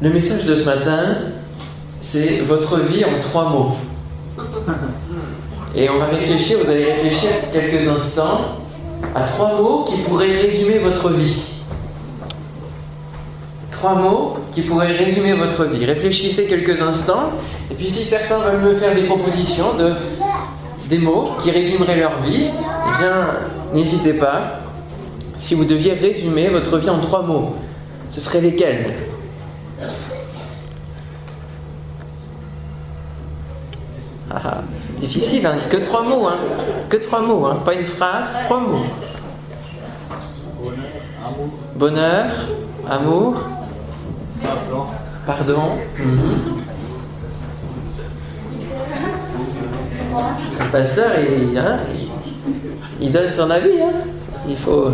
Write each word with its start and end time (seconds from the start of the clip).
Le 0.00 0.10
message 0.10 0.44
de 0.44 0.54
ce 0.54 0.66
matin, 0.66 1.16
c'est 2.00 2.42
votre 2.42 2.78
vie 2.78 3.04
en 3.04 3.20
trois 3.20 3.48
mots. 3.48 3.76
Et 5.74 5.90
on 5.90 5.98
va 5.98 6.06
réfléchir, 6.06 6.58
vous 6.62 6.70
allez 6.70 6.84
réfléchir 6.84 7.30
quelques 7.52 7.88
instants 7.88 8.58
à 9.16 9.24
trois 9.24 9.60
mots 9.60 9.84
qui 9.84 10.00
pourraient 10.02 10.36
résumer 10.40 10.78
votre 10.78 11.10
vie. 11.10 11.62
Trois 13.72 13.96
mots 13.96 14.36
qui 14.52 14.62
pourraient 14.62 14.96
résumer 14.96 15.32
votre 15.32 15.64
vie. 15.64 15.84
Réfléchissez 15.84 16.46
quelques 16.46 16.80
instants, 16.80 17.32
et 17.68 17.74
puis 17.74 17.90
si 17.90 18.04
certains 18.04 18.38
veulent 18.38 18.60
me 18.60 18.76
faire 18.76 18.94
des 18.94 19.02
propositions 19.02 19.74
de 19.74 19.94
des 20.88 20.98
mots 20.98 21.30
qui 21.42 21.50
résumeraient 21.50 21.98
leur 21.98 22.22
vie, 22.22 22.46
eh 22.46 22.98
bien, 22.98 23.26
n'hésitez 23.74 24.14
pas. 24.14 24.60
Si 25.36 25.54
vous 25.54 25.64
deviez 25.64 25.92
résumer 25.92 26.48
votre 26.48 26.78
vie 26.78 26.88
en 26.88 27.00
trois 27.00 27.22
mots, 27.22 27.56
ce 28.10 28.20
seraient 28.20 28.40
lesquels? 28.40 28.94
Ah, 34.30 34.62
difficile, 34.98 35.46
hein. 35.46 35.56
que 35.70 35.78
trois 35.78 36.02
mots, 36.02 36.26
hein. 36.26 36.36
que 36.88 36.98
trois 36.98 37.20
mots, 37.20 37.46
hein. 37.46 37.58
pas 37.64 37.74
une 37.74 37.86
phrase, 37.86 38.26
trois 38.44 38.60
mots. 38.60 38.84
Bonheur, 41.76 42.26
amour, 42.88 43.36
pardon. 45.26 45.78
Mhm. 45.98 46.58
Le 50.60 50.72
pasteur, 50.72 51.10
hein, 51.56 51.76
il, 53.00 53.12
donne 53.12 53.32
son 53.32 53.50
avis. 53.50 53.80
Hein. 53.80 53.92
Il, 54.48 54.56
faut, 54.56 54.88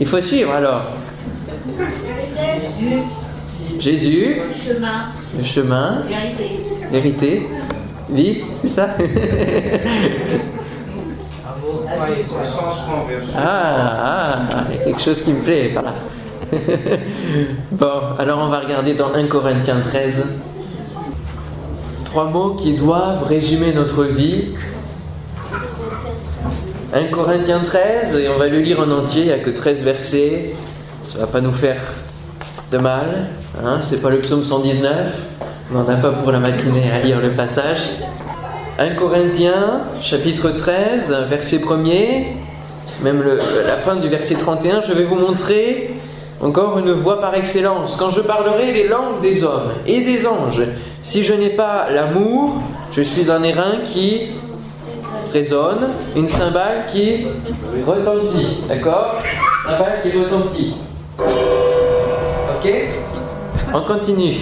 il 0.00 0.06
faut 0.06 0.20
suivre 0.20 0.52
alors. 0.52 0.82
Jésus, 3.78 4.40
le 5.36 5.44
chemin, 5.44 6.02
vérité, 6.90 7.46
vie, 8.14 8.42
c'est 8.62 8.70
ça? 8.70 8.88
Ah, 13.36 14.46
ah, 14.50 14.64
il 14.70 14.76
y 14.76 14.80
a 14.80 14.84
quelque 14.84 15.00
chose 15.00 15.22
qui 15.22 15.32
me 15.32 15.42
plaît 15.42 15.70
par 15.74 15.82
là. 15.82 15.94
bon, 17.72 17.90
alors 18.18 18.40
on 18.40 18.48
va 18.48 18.60
regarder 18.60 18.94
dans 18.94 19.12
1 19.12 19.26
Corinthiens 19.26 19.80
13 19.80 20.42
trois 22.14 22.30
mots 22.30 22.54
qui 22.54 22.74
doivent 22.74 23.24
résumer 23.24 23.72
notre 23.72 24.04
vie. 24.04 24.54
1 26.92 27.06
Corinthiens 27.06 27.58
13, 27.58 28.20
et 28.20 28.28
on 28.28 28.38
va 28.38 28.46
le 28.46 28.60
lire 28.60 28.78
en 28.78 28.88
entier, 28.88 29.22
il 29.22 29.26
n'y 29.26 29.32
a 29.32 29.38
que 29.40 29.50
13 29.50 29.82
versets, 29.82 30.54
ça 31.02 31.18
ne 31.18 31.20
va 31.22 31.26
pas 31.26 31.40
nous 31.40 31.52
faire 31.52 31.80
de 32.70 32.78
mal, 32.78 33.30
hein, 33.60 33.78
c'est 33.82 34.00
pas 34.00 34.10
le 34.10 34.18
psaume 34.18 34.44
119, 34.44 35.33
on 35.70 35.74
n'en 35.78 35.88
a 35.88 35.96
pas 35.96 36.10
pour 36.10 36.30
la 36.32 36.40
matinée 36.40 36.90
à 36.90 36.98
lire 37.04 37.20
le 37.20 37.30
passage. 37.30 38.00
1 38.78 38.94
Corinthiens, 38.94 39.82
chapitre 40.02 40.50
13, 40.50 41.26
verset 41.28 41.58
1er, 41.58 42.24
même 43.02 43.22
la 43.66 43.76
fin 43.76 43.96
du 43.96 44.08
verset 44.08 44.34
31, 44.34 44.82
je 44.82 44.92
vais 44.92 45.04
vous 45.04 45.16
montrer 45.16 45.94
encore 46.40 46.78
une 46.78 46.92
voix 46.92 47.20
par 47.20 47.34
excellence. 47.34 47.96
Quand 47.96 48.10
je 48.10 48.20
parlerai 48.20 48.72
les 48.72 48.88
langues 48.88 49.20
des 49.22 49.44
hommes 49.44 49.72
et 49.86 50.00
des 50.00 50.26
anges, 50.26 50.62
si 51.02 51.22
je 51.22 51.34
n'ai 51.34 51.50
pas 51.50 51.86
l'amour, 51.90 52.60
je 52.90 53.02
suis 53.02 53.30
un 53.30 53.42
airain 53.42 53.76
qui 53.92 54.30
résonne, 55.32 55.88
une 56.16 56.28
cymbale 56.28 56.86
qui 56.92 57.26
retentit. 57.86 58.64
D'accord? 58.68 59.16
Cymbale 59.66 60.00
qui 60.02 60.18
retentit. 60.18 60.74
Ok? 61.18 62.72
On 63.72 63.80
continue. 63.80 64.36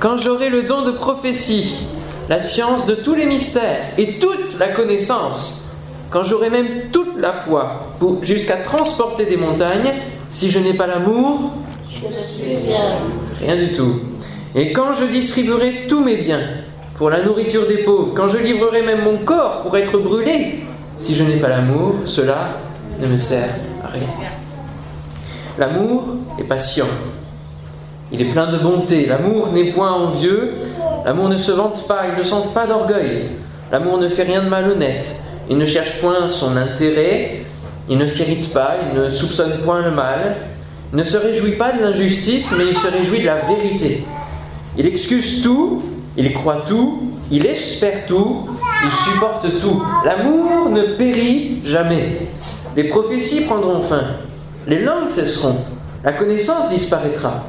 Quand 0.00 0.16
j'aurai 0.16 0.48
le 0.48 0.62
don 0.62 0.80
de 0.80 0.92
prophétie, 0.92 1.86
la 2.30 2.40
science 2.40 2.86
de 2.86 2.94
tous 2.94 3.14
les 3.14 3.26
mystères 3.26 3.76
et 3.98 4.14
toute 4.14 4.58
la 4.58 4.68
connaissance, 4.68 5.72
quand 6.08 6.24
j'aurai 6.24 6.48
même 6.48 6.66
toute 6.90 7.18
la 7.18 7.32
foi 7.32 7.86
jusqu'à 8.22 8.56
transporter 8.56 9.26
des 9.26 9.36
montagnes, 9.36 9.92
si 10.30 10.50
je 10.50 10.58
n'ai 10.58 10.72
pas 10.72 10.86
l'amour, 10.86 11.52
rien 13.40 13.56
du 13.56 13.74
tout. 13.74 14.00
Et 14.54 14.72
quand 14.72 14.94
je 14.98 15.04
distribuerai 15.04 15.86
tous 15.86 16.02
mes 16.02 16.16
biens 16.16 16.40
pour 16.94 17.10
la 17.10 17.22
nourriture 17.22 17.68
des 17.68 17.78
pauvres, 17.84 18.14
quand 18.14 18.28
je 18.28 18.38
livrerai 18.38 18.80
même 18.80 19.04
mon 19.04 19.18
corps 19.18 19.60
pour 19.60 19.76
être 19.76 19.98
brûlé, 19.98 20.64
si 20.96 21.14
je 21.14 21.24
n'ai 21.24 21.36
pas 21.36 21.48
l'amour, 21.48 21.96
cela 22.06 22.54
ne 22.98 23.06
me 23.06 23.18
sert 23.18 23.50
à 23.84 23.88
rien. 23.88 24.08
L'amour 25.58 26.04
est 26.38 26.44
patient. 26.44 26.88
Il 28.12 28.20
est 28.20 28.32
plein 28.32 28.50
de 28.50 28.58
bonté. 28.58 29.06
L'amour 29.06 29.50
n'est 29.52 29.72
point 29.72 29.92
envieux. 29.92 30.54
L'amour 31.04 31.28
ne 31.28 31.36
se 31.36 31.52
vante 31.52 31.86
pas. 31.86 32.02
Il 32.12 32.18
ne 32.18 32.24
sent 32.24 32.48
pas 32.52 32.66
d'orgueil. 32.66 33.28
L'amour 33.70 33.98
ne 33.98 34.08
fait 34.08 34.24
rien 34.24 34.42
de 34.42 34.48
malhonnête. 34.48 35.22
Il 35.48 35.58
ne 35.58 35.66
cherche 35.66 36.00
point 36.00 36.28
son 36.28 36.56
intérêt. 36.56 37.44
Il 37.88 37.98
ne 37.98 38.06
s'irrite 38.06 38.52
pas. 38.52 38.74
Il 38.92 39.00
ne 39.00 39.10
soupçonne 39.10 39.58
point 39.64 39.82
le 39.82 39.90
mal. 39.90 40.36
Il 40.92 40.98
ne 40.98 41.04
se 41.04 41.16
réjouit 41.16 41.52
pas 41.52 41.72
de 41.72 41.82
l'injustice, 41.82 42.52
mais 42.58 42.64
il 42.68 42.76
se 42.76 42.88
réjouit 42.88 43.20
de 43.20 43.26
la 43.26 43.36
vérité. 43.36 44.04
Il 44.76 44.86
excuse 44.86 45.42
tout, 45.42 45.82
il 46.16 46.32
croit 46.32 46.64
tout, 46.66 47.12
il 47.30 47.46
espère 47.46 48.06
tout, 48.08 48.48
il 48.84 49.12
supporte 49.12 49.46
tout. 49.60 49.82
L'amour 50.04 50.70
ne 50.70 50.82
périt 50.82 51.60
jamais. 51.64 52.28
Les 52.76 52.84
prophéties 52.84 53.46
prendront 53.46 53.82
fin, 53.82 54.02
les 54.66 54.80
langues 54.80 55.10
cesseront, 55.10 55.56
la 56.02 56.12
connaissance 56.12 56.70
disparaîtra. 56.70 57.44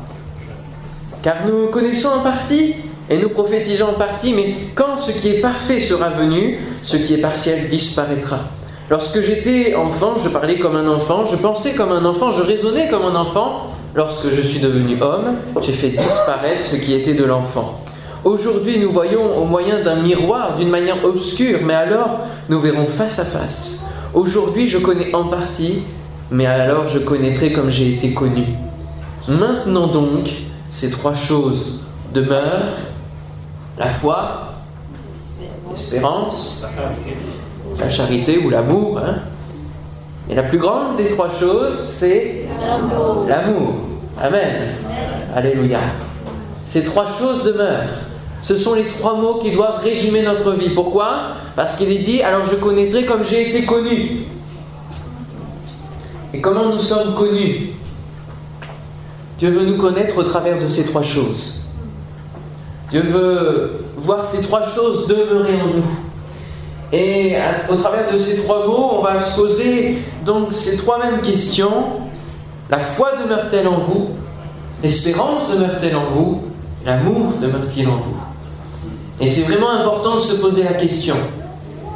Car 1.24 1.46
nous 1.48 1.68
connaissons 1.68 2.10
en 2.20 2.24
partie 2.24 2.76
et 3.10 3.18
nous 3.18 3.30
prophétisons 3.30 3.90
en 3.90 3.94
partie, 3.94 4.34
mais 4.34 4.56
quand 4.74 4.98
ce 5.00 5.12
qui 5.12 5.30
est 5.30 5.42
parfait 5.42 5.80
sera 5.80 6.10
venu, 6.10 6.60
ce 6.82 6.98
qui 6.98 7.16
est 7.16 7.22
partiel 7.22 7.70
disparaîtra. 7.70 8.40
Lorsque 8.90 9.22
j'étais 9.22 9.76
enfant, 9.76 10.16
je 10.18 10.30
parlais 10.30 10.58
comme 10.58 10.76
un 10.76 10.88
enfant, 10.88 11.26
je 11.26 11.38
pensais 11.38 11.76
comme 11.76 11.92
un 11.92 12.04
enfant, 12.06 12.32
je 12.32 12.42
raisonnais 12.42 12.90
comme 12.90 13.04
un 13.04 13.16
enfant, 13.16 13.74
lorsque 13.96 14.30
je 14.34 14.42
suis 14.42 14.60
devenu 14.60 15.02
homme, 15.02 15.36
j'ai 15.62 15.74
fait 15.74 15.90
disparaître 15.90 16.62
ce 16.64 16.78
qui 16.78 16.94
était 16.94 17.14
de 17.14 17.24
l'enfant. 17.24 17.82
Aujourd'hui, 18.24 18.80
nous 18.80 18.92
voyons 18.92 19.38
au 19.38 19.46
moyen 19.46 19.84
d'un 19.84 19.96
miroir 19.96 20.56
d'une 20.56 20.70
manière 20.70 21.04
obscure, 21.04 21.60
mais 21.64 21.74
alors 21.74 22.20
nous 22.50 22.60
verrons 22.60 22.86
face 22.86 23.20
à 23.20 23.26
face. 23.26 23.88
Aujourd'hui, 24.14 24.68
je 24.68 24.78
connais 24.78 25.14
en 25.16 25.26
partie, 25.26 25.84
mais 26.30 26.46
alors 26.46 26.88
je 26.88 27.00
connaîtrai 27.00 27.52
comme 27.52 27.70
j'ai 27.70 27.94
été 27.94 28.14
connu. 28.14 28.44
Maintenant 29.28 29.88
donc, 29.88 30.30
ces 30.72 30.90
trois 30.90 31.14
choses 31.14 31.82
demeurent 32.14 32.78
la 33.78 33.88
foi, 33.88 34.54
l'espérance, 35.70 36.66
la 37.78 37.90
charité 37.90 38.40
ou 38.40 38.50
l'amour. 38.50 39.00
Hein. 39.00 39.16
Et 40.30 40.36
la 40.36 40.44
plus 40.44 40.58
grande 40.58 40.96
des 40.98 41.08
trois 41.08 41.30
choses, 41.30 41.78
c'est 41.78 42.46
l'amour. 43.28 43.76
Amen. 44.20 44.76
Alléluia. 45.36 45.80
Ces 46.64 46.86
trois 46.86 47.06
choses 47.06 47.44
demeurent. 47.44 47.90
Ce 48.42 48.58
sont 48.58 48.74
les 48.74 48.88
trois 48.88 49.16
mots 49.16 49.40
qui 49.44 49.52
doivent 49.52 49.82
résumer 49.84 50.24
notre 50.24 50.52
vie. 50.54 50.70
Pourquoi? 50.70 51.16
Parce 51.56 51.76
qu'il 51.76 51.92
est 51.92 52.00
dit, 52.00 52.22
alors 52.22 52.46
je 52.46 52.56
connaîtrai 52.56 53.04
comme 53.06 53.24
j'ai 53.26 53.50
été 53.50 53.66
connu. 53.66 54.26
Et 56.34 56.40
comment 56.40 56.70
nous 56.70 56.80
sommes 56.80 57.14
connus? 57.14 57.72
Dieu 59.42 59.50
veut 59.50 59.66
nous 59.66 59.78
connaître 59.78 60.20
au 60.20 60.24
travers 60.24 60.62
de 60.62 60.68
ces 60.68 60.86
trois 60.86 61.02
choses. 61.02 61.70
Dieu 62.92 63.02
veut 63.02 63.86
voir 63.98 64.24
ces 64.24 64.44
trois 64.44 64.62
choses 64.62 65.08
demeurer 65.08 65.60
en 65.60 65.78
nous. 65.78 65.86
Et 66.94 67.34
au 67.68 67.76
travers 67.76 68.14
de 68.14 68.20
ces 68.20 68.44
trois 68.44 68.68
mots, 68.68 69.00
on 69.00 69.02
va 69.02 69.20
se 69.20 69.42
poser 69.42 69.98
donc 70.28 70.54
ces 70.54 70.78
trois 70.78 71.00
mêmes 71.00 71.22
questions. 71.22 71.86
La 72.70 72.78
foi 72.78 73.14
demeure-t-elle 73.24 73.68
en 73.68 73.80
vous? 73.80 74.12
L'espérance 74.84 75.52
demeure-t-elle 75.56 75.96
en 75.96 76.06
vous? 76.14 76.44
L'amour 76.86 77.34
demeure-t-il 77.42 77.88
en 77.88 77.98
vous? 77.98 78.18
Et 79.20 79.28
c'est 79.28 79.52
vraiment 79.52 79.72
important 79.72 80.18
de 80.18 80.20
se 80.20 80.40
poser 80.40 80.62
la 80.62 80.74
question. 80.74 81.16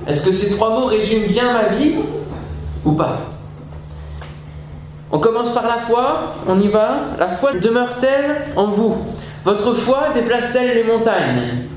Est-ce 0.07 0.25
que 0.25 0.33
ces 0.33 0.55
trois 0.55 0.71
mots 0.71 0.87
résument 0.87 1.27
bien 1.27 1.53
ma 1.53 1.67
vie 1.75 1.93
ou 2.83 2.93
pas? 2.93 3.19
On 5.15 5.19
commence 5.19 5.53
par 5.53 5.65
la 5.65 5.77
foi, 5.77 6.35
on 6.45 6.59
y 6.59 6.67
va. 6.67 6.89
La 7.17 7.29
foi 7.29 7.53
demeure-t-elle 7.53 8.51
en 8.57 8.67
vous? 8.67 8.97
Votre 9.45 9.73
foi 9.73 10.09
déplace-t-elle 10.13 10.75
les 10.75 10.83
montagnes? 10.83 11.69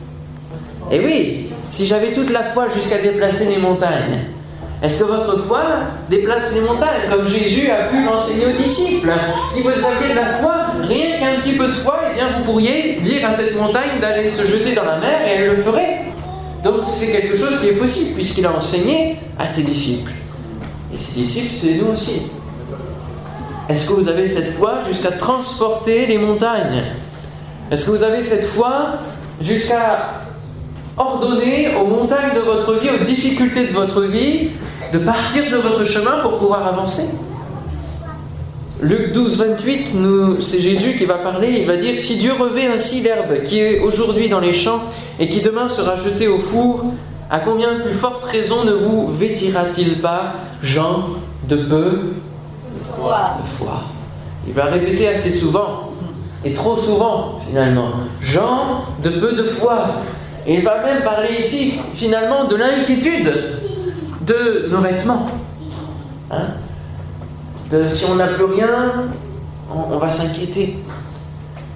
Eh 0.91 0.99
oui, 0.99 1.49
si 1.69 1.87
j'avais 1.87 2.13
toute 2.13 2.31
la 2.31 2.43
foi 2.43 2.67
jusqu'à 2.75 2.99
déplacer 2.99 3.47
les 3.51 3.59
montagnes, 3.59 4.25
est-ce 4.83 5.05
que 5.05 5.09
votre 5.09 5.47
foi 5.47 5.63
déplace 6.11 6.53
les 6.57 6.63
montagnes 6.63 7.09
comme 7.09 7.29
Jésus 7.29 7.71
a 7.71 7.85
pu 7.85 8.03
l'enseigner 8.05 8.47
aux 8.47 8.61
disciples? 8.61 9.13
Si 9.49 9.63
vous 9.63 9.69
aviez 9.69 10.15
de 10.15 10.17
la 10.17 10.33
foi, 10.39 10.55
rien 10.83 11.21
qu'un 11.21 11.41
petit 11.41 11.57
peu 11.57 11.69
de 11.69 11.73
foi, 11.73 12.01
eh 12.11 12.15
bien 12.17 12.27
vous 12.37 12.43
pourriez 12.43 12.99
dire 13.05 13.25
à 13.25 13.33
cette 13.33 13.57
montagne 13.57 14.01
d'aller 14.01 14.31
se 14.31 14.49
jeter 14.49 14.75
dans 14.75 14.85
la 14.85 14.99
mer 14.99 15.21
et 15.25 15.31
elle 15.35 15.51
le 15.51 15.63
ferait. 15.63 16.07
Donc 16.65 16.81
c'est 16.85 17.13
quelque 17.13 17.37
chose 17.37 17.61
qui 17.61 17.69
est 17.69 17.75
possible 17.75 18.17
puisqu'il 18.17 18.47
a 18.47 18.53
enseigné 18.53 19.17
à 19.39 19.47
ses 19.47 19.63
disciples. 19.63 20.11
Et 20.93 20.97
ses 20.97 21.21
disciples, 21.21 21.55
c'est 21.55 21.75
nous 21.75 21.93
aussi. 21.93 22.33
Est-ce 23.69 23.91
que 23.91 24.01
vous 24.01 24.09
avez 24.09 24.29
cette 24.29 24.55
foi 24.55 24.79
jusqu'à 24.89 25.11
transporter 25.11 26.07
les 26.07 26.17
montagnes 26.17 26.85
Est-ce 27.71 27.85
que 27.85 27.91
vous 27.91 28.03
avez 28.03 28.23
cette 28.23 28.47
foi 28.47 28.95
jusqu'à 29.43 30.23
ordonner 30.97 31.69
aux 31.81 31.87
montagnes 31.87 32.35
de 32.35 32.41
votre 32.41 32.81
vie, 32.81 32.89
aux 32.91 33.05
difficultés 33.05 33.67
de 33.67 33.73
votre 33.73 34.03
vie, 34.03 34.51
de 34.93 34.99
partir 34.99 35.51
de 35.51 35.57
votre 35.57 35.85
chemin 35.85 36.19
pour 36.23 36.39
pouvoir 36.39 36.67
avancer 36.67 37.11
Luc 38.81 39.13
12, 39.13 39.39
28, 39.39 39.95
c'est 40.41 40.61
Jésus 40.61 40.97
qui 40.97 41.05
va 41.05 41.15
parler, 41.15 41.59
il 41.61 41.67
va 41.67 41.77
dire, 41.77 41.99
si 41.99 42.17
Dieu 42.17 42.33
revêt 42.33 42.67
ainsi 42.67 43.03
l'herbe 43.03 43.43
qui 43.45 43.59
est 43.59 43.81
aujourd'hui 43.81 44.29
dans 44.29 44.39
les 44.39 44.55
champs 44.55 44.81
et 45.19 45.29
qui 45.29 45.41
demain 45.41 45.69
sera 45.69 45.97
jetée 45.97 46.29
au 46.29 46.39
four, 46.39 46.85
à 47.29 47.41
combien 47.41 47.75
de 47.75 47.83
plus 47.83 47.93
forte 47.93 48.25
raison 48.25 48.65
ne 48.65 48.73
vous 48.73 49.13
vêtira-t-il 49.13 49.99
pas, 50.01 50.35
Jean, 50.63 51.09
de 51.49 51.57
peu 51.57 52.13
Il 54.47 54.55
va 54.55 54.65
répéter 54.65 55.09
assez 55.09 55.31
souvent, 55.31 55.93
et 56.45 56.53
trop 56.53 56.77
souvent 56.77 57.41
finalement, 57.47 57.91
Jean, 58.21 58.85
de 59.03 59.11
peu 59.11 59.33
de 59.33 59.43
foi. 59.43 59.87
Et 60.47 60.55
il 60.55 60.65
va 60.65 60.83
même 60.83 61.03
parler 61.03 61.31
ici 61.39 61.79
finalement 61.95 62.45
de 62.45 62.57
l'inquiétude 62.57 63.33
de 64.23 64.69
nos 64.71 64.79
vêtements. 64.79 65.29
Hein? 66.31 66.49
De, 67.71 67.91
si 67.91 68.07
on 68.11 68.15
n'a 68.15 68.29
plus 68.29 68.45
rien, 68.45 69.11
on, 69.71 69.99
va 69.99 70.11
s'inquiéter. 70.11 70.79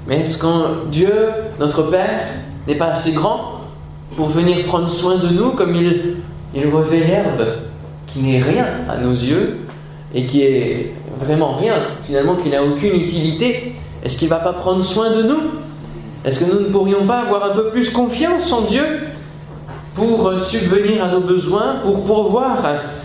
Mais 0.06 0.20
est-ce 0.20 0.38
que 0.38 0.88
Dieu, 0.90 1.12
notre 1.58 1.82
Père, 1.90 2.28
n'est 2.66 2.76
pas 2.76 2.92
assez 2.92 3.12
grand 3.12 3.60
pour 4.16 4.28
venir 4.28 4.64
prendre 4.66 4.90
soin 4.90 5.16
de 5.16 5.28
nous 5.28 5.50
comme 5.50 5.75
il, 5.75 6.16
il 6.54 6.68
revêt 6.68 7.00
l'herbe, 7.00 7.46
qui 8.06 8.20
n'est 8.20 8.42
rien 8.42 8.66
à 8.88 8.96
nos 8.98 9.12
yeux 9.12 9.62
et 10.14 10.25
qui 10.25 10.43
est 10.43 10.93
vraiment 11.20 11.56
rien, 11.56 11.75
finalement, 12.05 12.35
qui 12.35 12.50
n'a 12.50 12.62
aucune 12.62 13.00
utilité 13.00 13.75
Est-ce 14.05 14.19
qu'il 14.19 14.29
ne 14.29 14.35
va 14.35 14.41
pas 14.41 14.53
prendre 14.53 14.85
soin 14.85 15.11
de 15.11 15.23
nous? 15.23 15.41
Est-ce 16.25 16.44
que 16.44 16.53
nous 16.53 16.61
ne 16.61 16.67
pourrions 16.67 17.05
pas 17.06 17.20
avoir 17.20 17.44
un 17.44 17.55
peu 17.55 17.70
plus 17.70 17.91
confiance 17.91 18.53
en 18.53 18.62
Dieu 18.62 18.85
pour 19.94 20.32
subvenir 20.41 21.05
à 21.05 21.09
nos 21.09 21.20
besoins, 21.20 21.76
pour 21.82 22.05
pourvoir 22.05 22.59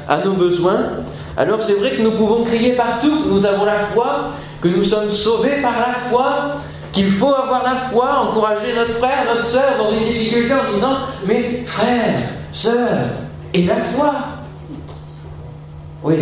à 0.08 0.18
nos 0.24 0.34
besoins? 0.34 0.80
Alors 1.36 1.62
c'est 1.62 1.74
vrai 1.74 1.92
que 1.92 2.02
nous 2.02 2.12
pouvons 2.12 2.44
crier 2.44 2.74
partout 2.74 3.24
que 3.24 3.30
nous 3.30 3.46
avons 3.46 3.66
la 3.66 3.80
foi, 3.80 4.32
que 4.62 4.68
nous 4.68 4.84
sommes 4.84 5.12
sauvés 5.12 5.62
par 5.62 5.80
la 5.80 5.94
foi, 5.94 6.26
qu'il 6.92 7.12
faut 7.12 7.34
avoir 7.34 7.64
la 7.64 7.76
foi, 7.76 8.28
encourager 8.28 8.74
notre 8.76 8.94
frère, 8.94 9.26
notre 9.28 9.46
soeur 9.46 9.78
dans 9.78 9.90
une 9.90 10.04
difficulté 10.04 10.54
en 10.54 10.74
disant 10.74 10.98
Mais 11.28 11.64
frère, 11.68 12.16
sœur, 12.54 12.90
et 13.54 13.64
la 13.64 13.76
foi 13.76 14.14
Oui, 16.04 16.16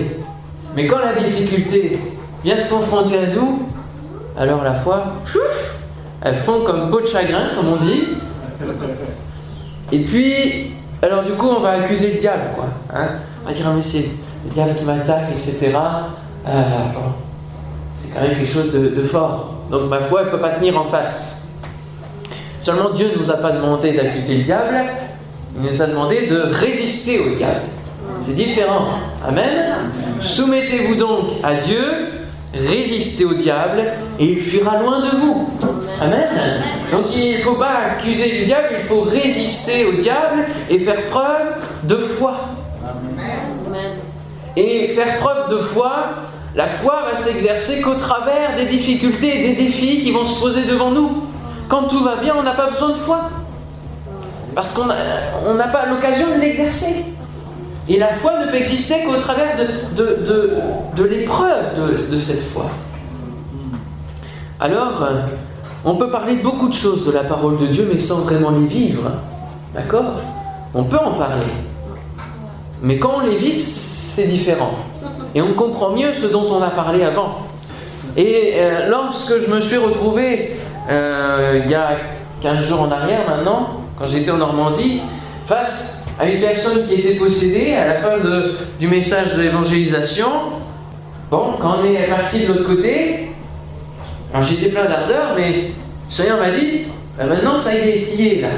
mais 0.76 0.88
quand 0.88 1.00
la 1.00 1.14
difficulté 1.14 2.00
vient 2.44 2.58
se 2.58 2.74
confronter 2.74 3.18
à 3.18 3.28
nous, 3.36 3.70
alors 4.38 4.64
la 4.64 4.74
foi, 4.74 5.04
elle 6.22 6.36
fond 6.36 6.62
comme 6.66 6.90
peau 6.92 7.02
de 7.02 7.08
chagrin, 7.08 7.50
comme 7.56 7.70
on 7.70 7.78
dit. 7.78 8.04
Et 9.92 10.00
puis, 10.00 10.74
alors 11.02 11.24
du 11.24 11.34
coup, 11.34 11.48
on 11.48 11.60
va 11.62 11.72
accuser 11.72 12.14
le 12.14 12.20
diable, 12.20 12.44
quoi. 12.56 12.66
Hein 12.94 13.08
on 13.44 13.50
va 13.50 13.54
dire, 13.54 13.66
ah, 13.70 13.74
mais 13.76 13.84
c'est 13.84 14.10
le 14.46 14.52
diable 14.52 14.76
qui 14.76 14.84
m'attaque, 14.84 15.30
etc. 15.32 15.78
Euh, 16.48 16.62
c'est 17.96 18.14
quand 18.14 18.22
même 18.22 18.36
quelque 18.36 18.52
chose 18.52 18.72
de, 18.74 19.02
fort. 19.04 19.54
Donc 19.72 19.90
ma 19.90 20.00
foi, 20.00 20.22
elle 20.22 20.28
ne 20.28 20.32
peut 20.32 20.40
pas 20.40 20.52
tenir 20.52 20.80
en 20.80 20.86
face. 20.86 21.50
Seulement 22.60 22.90
Dieu 22.90 23.12
ne 23.14 23.20
nous 23.20 23.32
a 23.32 23.38
pas 23.38 23.52
demandé 23.52 23.94
d'accuser 23.94 24.38
le 24.38 24.44
diable, 24.44 24.84
il 25.58 25.70
nous 25.70 25.82
a 25.82 25.88
demandé 25.88 26.28
de 26.28 26.38
résister 26.38 27.20
au 27.20 27.36
diable. 27.36 27.62
C'est 28.20 28.36
différent. 28.36 28.86
Amen. 29.26 29.92
Soumettez-vous 30.26 30.96
donc 30.96 31.26
à 31.44 31.54
Dieu, 31.54 31.84
résistez 32.54 33.26
au 33.26 33.34
diable, 33.36 33.84
et 34.20 34.26
il 34.26 34.42
fuira 34.42 34.80
loin 34.80 35.00
de 35.00 35.16
vous. 35.18 35.52
Amen. 36.02 36.64
Donc 36.92 37.06
il 37.16 37.38
ne 37.38 37.42
faut 37.42 37.54
pas 37.54 37.78
accuser 37.92 38.40
le 38.40 38.46
diable, 38.46 38.68
il 38.80 38.86
faut 38.88 39.02
résister 39.02 39.86
au 39.86 39.92
diable 40.02 40.46
et 40.70 40.80
faire 40.80 41.02
preuve 41.12 41.54
de 41.84 41.96
foi. 41.96 42.38
Et 44.58 44.90
faire 44.90 45.20
preuve 45.20 45.52
de 45.52 45.58
foi, 45.58 45.94
la 46.56 46.68
foi 46.68 47.04
va 47.12 47.18
s'exercer 47.18 47.82
qu'au 47.82 47.96
travers 47.96 48.56
des 48.58 48.66
difficultés 48.66 49.40
et 49.40 49.50
des 49.50 49.64
défis 49.64 50.04
qui 50.04 50.12
vont 50.12 50.26
se 50.26 50.42
poser 50.42 50.66
devant 50.66 50.90
nous. 50.90 51.28
Quand 51.70 51.84
tout 51.84 52.04
va 52.04 52.16
bien, 52.16 52.34
on 52.38 52.44
n'a 52.44 52.54
pas 52.54 52.72
besoin 52.72 52.90
de 52.90 52.96
foi. 52.96 53.30
Parce 54.56 54.74
qu'on 54.74 54.86
n'a 55.54 55.68
pas 55.68 55.86
l'occasion 55.88 56.28
de 56.36 56.42
l'exercer. 56.42 57.15
Et 57.88 58.00
la 58.00 58.14
foi 58.14 58.40
ne 58.40 58.50
peut 58.50 58.58
exister 58.58 59.04
qu'au 59.04 59.18
travers 59.20 59.56
de, 59.96 61.04
l'épreuve 61.04 61.92
de, 61.92 61.98
cette 61.98 62.44
foi. 62.44 62.66
Alors, 64.60 65.04
euh, 65.04 65.22
on 65.84 65.96
peut 65.96 66.10
parler 66.10 66.38
de 66.38 66.42
beaucoup 66.42 66.68
de 66.68 66.74
choses 66.74 67.06
de 67.06 67.12
la 67.12 67.24
parole 67.24 67.58
de 67.60 67.68
Dieu, 67.68 67.88
mais 67.92 68.00
sans 68.00 68.22
vraiment 68.22 68.52
les 68.52 68.66
vivre. 68.66 69.12
D'accord? 69.74 70.20
On 70.74 70.84
peut 70.84 70.98
en 70.98 71.12
parler. 71.12 71.46
Mais 72.82 72.98
quand 72.98 73.18
on 73.18 73.28
les 73.28 73.36
vit, 73.36 73.54
c'est 73.54 74.28
différent. 74.28 74.72
Et 75.36 75.42
on 75.42 75.54
comprend 75.54 75.92
mieux 75.92 76.12
ce 76.14 76.28
dont 76.28 76.48
on 76.50 76.62
a 76.62 76.70
parlé 76.70 77.04
avant. 77.04 77.40
Et 78.18 78.54
euh, 78.56 78.90
lorsque 78.90 79.40
je 79.46 79.54
me 79.54 79.60
suis 79.62 79.78
retrouvé 79.78 80.58
euh, 80.90 81.62
il 81.64 81.72
y 81.72 81.76
a 81.76 81.98
15 82.42 82.64
jours 82.64 82.82
en 82.82 82.92
arrière 82.92 83.28
maintenant, 83.28 83.82
quand 83.98 84.06
j'étais 84.08 84.32
en 84.32 84.38
Normandie, 84.38 85.02
face 85.48 86.05
à 86.20 86.30
une 86.30 86.40
personne 86.40 86.88
qui 86.88 86.96
était 86.96 87.16
possédée 87.16 87.74
à 87.74 87.86
la 87.88 87.94
fin 87.96 88.18
du 88.80 88.88
message 88.88 89.36
de 89.36 89.42
l'évangélisation, 89.42 90.30
bon, 91.30 91.54
quand 91.60 91.78
on 91.82 91.86
est 91.86 92.08
parti 92.08 92.42
de 92.42 92.54
l'autre 92.54 92.66
côté, 92.66 93.30
alors 94.34 94.46
j'étais 94.46 94.70
plein 94.70 94.86
d'ardeur, 94.86 95.34
mais 95.36 95.52
le 95.52 95.74
Seigneur 96.10 96.40
m'a 96.40 96.52
dit, 96.52 96.84
ben 97.18 97.28
maintenant 97.28 97.58
ça 97.58 97.74
y 97.74 97.78
est 97.78 97.98
étillé 97.98 98.42
là, 98.42 98.50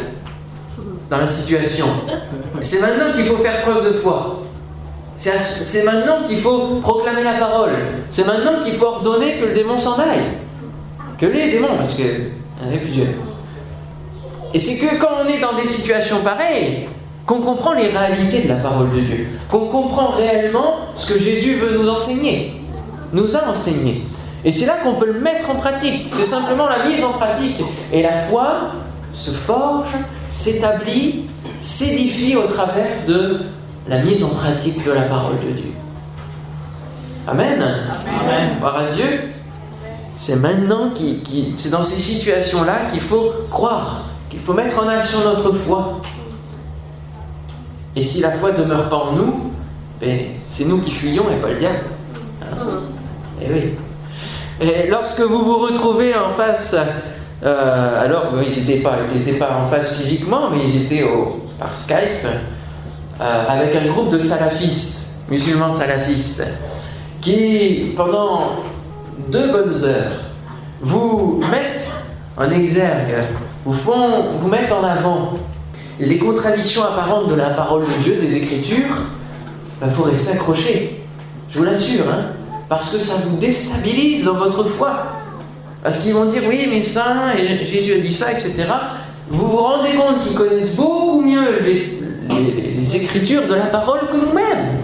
dans 1.09 1.17
la 1.17 1.27
situation. 1.27 1.87
C'est 2.61 2.79
maintenant 2.81 3.11
qu'il 3.13 3.25
faut 3.25 3.37
faire 3.37 3.61
preuve 3.61 3.87
de 3.87 3.93
foi. 3.93 4.43
C'est 5.15 5.83
maintenant 5.83 6.27
qu'il 6.27 6.37
faut 6.37 6.79
proclamer 6.81 7.23
la 7.23 7.33
parole. 7.33 7.71
C'est 8.11 8.27
maintenant 8.27 8.63
qu'il 8.63 8.73
faut 8.73 8.85
ordonner 8.85 9.37
que 9.39 9.45
le 9.45 9.53
démon 9.53 9.77
s'en 9.79 9.97
aille. 9.97 10.19
Que 11.19 11.25
les 11.25 11.51
démons, 11.51 11.75
parce 11.75 11.95
qu'il 11.95 12.05
y 12.05 12.69
en 12.69 12.75
a 12.75 12.77
plusieurs. 12.77 13.07
Et 14.53 14.59
c'est 14.59 14.77
que 14.77 14.99
quand 14.99 15.09
on 15.25 15.27
est 15.27 15.39
dans 15.39 15.53
des 15.53 15.65
situations 15.65 16.19
pareilles, 16.23 16.87
qu'on 17.27 17.41
comprend 17.41 17.73
les 17.73 17.89
réalités 17.89 18.43
de 18.43 18.47
la 18.47 18.55
parole 18.55 18.89
de 18.95 19.01
Dieu, 19.01 19.27
qu'on 19.51 19.67
comprend 19.67 20.11
réellement 20.11 20.77
ce 20.95 21.13
que 21.13 21.19
Jésus 21.19 21.55
veut 21.55 21.77
nous 21.77 21.89
enseigner, 21.89 22.59
nous 23.11 23.35
a 23.35 23.49
enseigné. 23.49 24.01
Et 24.45 24.51
c'est 24.51 24.65
là 24.65 24.77
qu'on 24.81 24.93
peut 24.93 25.07
le 25.07 25.19
mettre 25.19 25.49
en 25.51 25.55
pratique. 25.55 26.07
C'est 26.09 26.23
simplement 26.23 26.67
la 26.67 26.85
mise 26.85 27.03
en 27.03 27.11
pratique. 27.11 27.61
Et 27.91 28.01
la 28.01 28.13
foi 28.13 28.71
se 29.13 29.31
forge, 29.31 29.93
s'établit, 30.29 31.25
s'édifie 31.59 32.37
au 32.37 32.47
travers 32.47 32.87
de 33.07 33.41
la 33.89 34.03
mise 34.03 34.23
en 34.23 34.29
pratique 34.29 34.85
de 34.85 34.91
la 34.91 35.01
parole 35.01 35.35
de 35.45 35.51
Dieu. 35.51 35.71
Amen. 37.27 37.61
Amen. 37.61 38.57
Voir 38.61 38.77
à 38.77 38.91
Dieu. 38.91 39.33
C'est 40.17 40.37
maintenant, 40.37 40.91
qui, 40.95 41.53
c'est 41.57 41.71
dans 41.71 41.83
ces 41.83 42.01
situations-là 42.01 42.89
qu'il 42.91 43.01
faut 43.01 43.33
croire, 43.51 44.05
qu'il 44.29 44.39
faut 44.39 44.53
mettre 44.53 44.81
en 44.81 44.87
action 44.87 45.19
notre 45.25 45.51
foi. 45.51 45.99
Et 47.97 48.03
si 48.03 48.21
la 48.21 48.29
foi 48.29 48.51
demeure 48.51 48.89
pas 48.89 48.95
en 48.95 49.13
nous, 49.13 49.51
ben, 49.99 50.19
c'est 50.47 50.65
nous 50.65 50.77
qui 50.77 50.91
fuyons 50.91 51.25
et 51.31 51.41
pas 51.41 51.47
le 51.47 51.55
diable. 51.55 51.79
Et 51.81 52.45
hein? 52.45 52.81
eh 53.41 53.51
oui. 53.51 53.61
Et 54.61 54.87
lorsque 54.87 55.21
vous 55.21 55.43
vous 55.43 55.57
retrouvez 55.57 56.13
en 56.13 56.29
face, 56.37 56.75
euh, 57.43 58.03
alors 58.03 58.25
ils 58.47 58.55
n'étaient 58.55 58.83
pas, 58.83 58.97
pas 59.39 59.57
en 59.63 59.67
face 59.67 59.95
physiquement, 59.95 60.51
mais 60.51 60.63
ils 60.63 60.83
étaient 60.83 61.03
au, 61.05 61.43
par 61.57 61.75
Skype. 61.75 62.27
Euh, 63.19 63.43
avec 63.47 63.75
un 63.75 63.91
groupe 63.91 64.11
de 64.11 64.21
salafistes, 64.21 65.21
musulmans 65.31 65.71
salafistes, 65.71 66.47
qui, 67.19 67.93
pendant 67.97 68.41
deux 69.29 69.51
bonnes 69.51 69.83
heures, 69.85 70.19
vous 70.81 71.41
mettent 71.49 71.95
en 72.37 72.51
exergue, 72.51 73.23
vous, 73.65 73.73
font, 73.73 74.37
vous 74.37 74.47
mettent 74.49 74.71
en 74.71 74.83
avant 74.83 75.39
les 75.99 76.17
contradictions 76.17 76.83
apparentes 76.83 77.29
de 77.29 77.35
la 77.35 77.49
parole 77.49 77.83
de 77.83 78.03
Dieu, 78.03 78.17
des 78.21 78.35
Écritures, 78.35 78.95
il 79.81 79.87
ben, 79.87 79.89
faudrait 79.89 80.15
s'accrocher. 80.15 81.03
Je 81.49 81.59
vous 81.59 81.65
l'assure, 81.65 82.05
hein, 82.09 82.31
parce 82.69 82.95
que 82.95 82.99
ça 82.99 83.23
vous 83.25 83.37
déstabilise 83.37 84.25
dans 84.25 84.35
votre 84.35 84.65
foi. 84.65 84.91
Parce 85.83 86.01
qu'ils 86.01 86.13
vont 86.13 86.25
dire 86.25 86.43
oui, 86.47 86.67
mais 86.69 86.83
ça, 86.83 87.33
et 87.37 87.65
Jésus 87.65 87.93
a 87.93 87.99
dit 87.99 88.13
ça, 88.13 88.31
etc. 88.31 88.65
Vous 89.29 89.47
vous 89.47 89.57
rendez 89.57 89.91
compte 89.91 90.23
qu'ils 90.23 90.35
connaissent 90.35 90.75
beaucoup 90.75 91.21
mieux 91.21 91.61
les, 91.65 91.93
écritures 92.95 93.45
de 93.47 93.53
la 93.53 93.65
parole 93.65 93.99
que 93.99 94.15
nous-mêmes. 94.15 94.77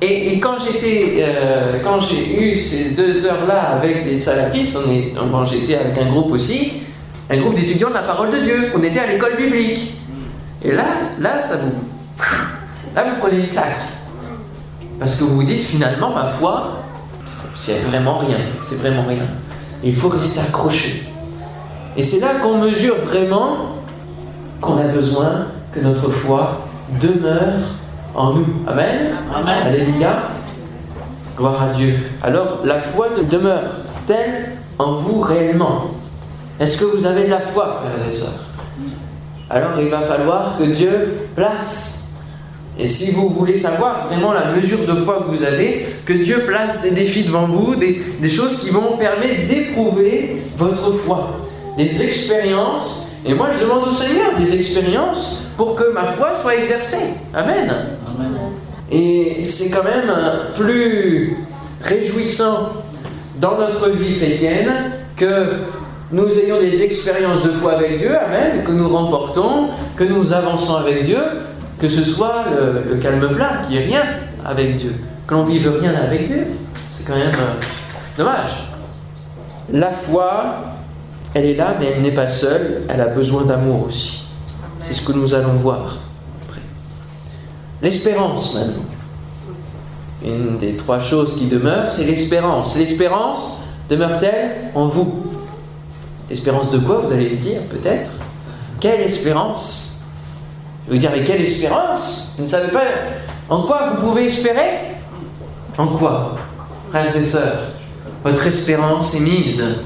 Et, 0.00 0.40
quand 0.40 0.54
j'étais, 0.58 1.16
euh, 1.18 1.80
quand 1.84 2.00
j'ai 2.00 2.40
eu 2.40 2.56
ces 2.58 2.90
deux 2.90 3.26
heures-là 3.26 3.76
avec 3.76 4.06
les 4.06 4.18
salafistes, 4.18 4.78
on 4.84 4.90
est, 4.90 5.12
j'étais 5.46 5.74
avec 5.74 5.98
un 5.98 6.06
groupe 6.06 6.32
aussi, 6.32 6.81
un 7.30 7.36
groupe 7.38 7.54
d'étudiants 7.54 7.88
de 7.88 7.94
la 7.94 8.02
parole 8.02 8.30
de 8.30 8.38
Dieu. 8.38 8.72
On 8.74 8.82
était 8.82 9.00
à 9.00 9.06
l'école 9.06 9.36
biblique. 9.36 10.00
Et 10.62 10.72
là, 10.72 10.84
là, 11.18 11.40
ça 11.40 11.56
vous, 11.56 11.72
là, 12.94 13.04
vous 13.04 13.20
prenez 13.20 13.44
une 13.44 13.50
claque, 13.50 13.80
parce 15.00 15.16
que 15.16 15.24
vous 15.24 15.36
vous 15.36 15.42
dites 15.42 15.62
finalement, 15.64 16.10
ma 16.10 16.26
foi, 16.26 16.84
c'est 17.56 17.80
vraiment 17.80 18.18
rien, 18.18 18.36
c'est 18.62 18.76
vraiment 18.76 19.04
rien. 19.08 19.24
il 19.82 19.94
faut 19.94 20.08
rester 20.08 20.40
accroché. 20.40 21.08
Et 21.96 22.02
c'est 22.02 22.20
là 22.20 22.34
qu'on 22.42 22.58
mesure 22.58 22.96
vraiment 23.04 23.72
qu'on 24.60 24.78
a 24.78 24.88
besoin 24.88 25.46
que 25.72 25.80
notre 25.80 26.10
foi 26.10 26.66
demeure 27.00 27.60
en 28.14 28.34
nous. 28.34 28.46
Amen. 28.66 29.12
Amen. 29.34 29.62
Alléluia. 29.66 30.14
Gloire 31.36 31.62
à 31.62 31.68
Dieu. 31.72 31.94
Alors, 32.22 32.60
la 32.64 32.78
foi 32.78 33.08
demeure-t-elle 33.30 34.52
en 34.78 34.92
vous 34.96 35.20
réellement? 35.20 35.90
Est-ce 36.62 36.84
que 36.84 36.96
vous 36.96 37.06
avez 37.06 37.24
de 37.24 37.30
la 37.30 37.40
foi, 37.40 37.82
frères 37.82 38.08
et 38.08 38.12
sœurs 38.12 38.44
Alors, 39.50 39.72
il 39.80 39.88
va 39.88 39.98
falloir 40.02 40.56
que 40.56 40.62
Dieu 40.62 41.26
place. 41.34 42.10
Et 42.78 42.86
si 42.86 43.10
vous 43.10 43.30
voulez 43.30 43.58
savoir 43.58 44.06
vraiment 44.06 44.32
la 44.32 44.52
mesure 44.52 44.78
de 44.86 44.94
foi 44.94 45.26
que 45.26 45.36
vous 45.36 45.42
avez, 45.42 45.84
que 46.06 46.12
Dieu 46.12 46.38
place 46.46 46.82
des 46.82 46.92
défis 46.92 47.24
devant 47.24 47.48
vous, 47.48 47.74
des, 47.74 48.00
des 48.20 48.30
choses 48.30 48.60
qui 48.60 48.70
vont 48.70 48.96
permettre 48.96 49.48
d'éprouver 49.48 50.36
votre 50.56 50.92
foi, 50.92 51.36
des 51.76 52.00
expériences. 52.04 53.14
Et 53.26 53.34
moi, 53.34 53.48
je 53.58 53.64
demande 53.64 53.88
au 53.88 53.92
Seigneur 53.92 54.30
des 54.38 54.54
expériences 54.54 55.48
pour 55.56 55.74
que 55.74 55.92
ma 55.92 56.04
foi 56.12 56.30
soit 56.40 56.54
exercée. 56.54 57.14
Amen. 57.34 57.74
Amen. 58.06 58.38
Et 58.88 59.42
c'est 59.42 59.70
quand 59.70 59.82
même 59.82 60.12
plus 60.56 61.36
réjouissant 61.80 62.84
dans 63.40 63.58
notre 63.58 63.88
vie 63.90 64.16
chrétienne 64.16 64.70
que 65.16 65.64
nous 66.12 66.28
ayons 66.38 66.60
des 66.60 66.82
expériences 66.82 67.42
de 67.42 67.52
foi 67.52 67.72
avec 67.72 67.98
Dieu, 67.98 68.14
Amen, 68.14 68.62
que 68.64 68.70
nous 68.70 68.88
remportons, 68.88 69.68
que 69.96 70.04
nous 70.04 70.32
avançons 70.32 70.76
avec 70.76 71.06
Dieu, 71.06 71.22
que 71.80 71.88
ce 71.88 72.04
soit 72.04 72.44
le, 72.90 72.96
calme 72.96 73.34
plat, 73.34 73.62
n'y 73.68 73.76
ait 73.76 73.84
rien 73.86 74.02
avec 74.44 74.76
Dieu, 74.76 74.94
que 75.26 75.34
l'on 75.34 75.44
vive 75.44 75.72
rien 75.80 75.94
avec 75.94 76.26
Dieu. 76.26 76.46
C'est 76.90 77.06
quand 77.06 77.16
même 77.16 77.28
euh, 77.28 78.18
dommage. 78.18 78.68
La 79.72 79.90
foi, 79.90 80.56
elle 81.32 81.46
est 81.46 81.54
là, 81.54 81.74
mais 81.80 81.86
elle 81.96 82.02
n'est 82.02 82.10
pas 82.10 82.28
seule, 82.28 82.82
elle 82.90 83.00
a 83.00 83.06
besoin 83.06 83.46
d'amour 83.46 83.86
aussi. 83.86 84.26
C'est 84.80 84.92
ce 84.92 85.06
que 85.06 85.12
nous 85.12 85.32
allons 85.32 85.54
voir. 85.54 85.96
après. 86.46 86.60
L'espérance 87.80 88.54
maintenant. 88.54 88.84
Une 90.24 90.58
des 90.58 90.76
trois 90.76 91.00
choses 91.00 91.38
qui 91.38 91.46
demeurent, 91.46 91.90
c'est 91.90 92.04
l'espérance. 92.04 92.76
L'espérance 92.76 93.78
demeure-t-elle 93.88 94.70
en 94.74 94.86
vous? 94.86 95.31
L'espérance 96.32 96.72
de 96.72 96.78
quoi, 96.78 97.00
vous 97.00 97.12
allez 97.12 97.28
me 97.28 97.36
dire, 97.36 97.60
peut-être? 97.68 98.10
Quelle 98.80 99.02
espérance? 99.02 100.04
Je 100.86 100.92
veux 100.94 100.98
dire, 100.98 101.10
mais 101.14 101.24
quelle 101.24 101.42
espérance? 101.42 102.36
Vous 102.38 102.44
ne 102.44 102.48
savez 102.48 102.72
pas 102.72 102.84
en 103.50 103.64
quoi 103.64 103.90
vous 103.90 104.06
pouvez 104.06 104.24
espérer? 104.24 104.94
En 105.76 105.88
quoi 105.88 106.38
Frères 106.88 107.14
et 107.14 107.24
sœurs, 107.24 107.64
votre 108.24 108.46
espérance 108.46 109.14
est 109.14 109.20
mise. 109.20 109.80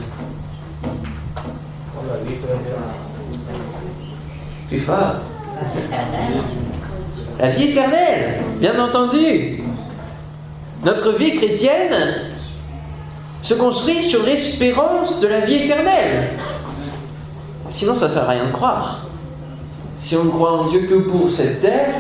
Plus 4.69 4.79
fort. 4.79 5.17
La 7.41 7.51
vie 7.51 7.71
éternelle, 7.71 8.45
bien 8.61 8.79
entendu. 8.79 9.65
Notre 10.85 11.19
vie 11.19 11.35
chrétienne 11.39 12.36
se 13.47 13.55
construit 13.55 14.03
sur 14.03 14.25
l'espérance 14.25 15.21
de 15.21 15.29
la 15.29 15.39
vie 15.39 15.67
éternelle. 15.67 16.31
Sinon, 17.69 17.95
ça 17.95 18.09
ne 18.09 18.13
sert 18.13 18.25
à 18.25 18.31
rien 18.33 18.47
de 18.47 18.51
croire. 18.51 19.07
Si 19.97 20.17
on 20.17 20.25
ne 20.25 20.31
croit 20.31 20.51
en 20.51 20.65
Dieu 20.65 20.81
que 20.81 21.09
pour 21.09 21.31
cette 21.31 21.61
terre, 21.61 21.95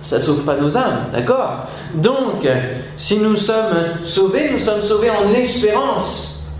ça 0.00 0.16
ne 0.16 0.22
sauve 0.22 0.42
pas 0.46 0.56
nos 0.56 0.74
âmes, 0.74 1.08
d'accord? 1.12 1.66
Donc, 1.92 2.48
si 2.96 3.18
nous 3.18 3.36
sommes 3.36 4.06
sauvés, 4.06 4.50
nous 4.50 4.60
sommes 4.60 4.80
sauvés 4.80 5.10
en 5.10 5.30
espérance. 5.34 6.52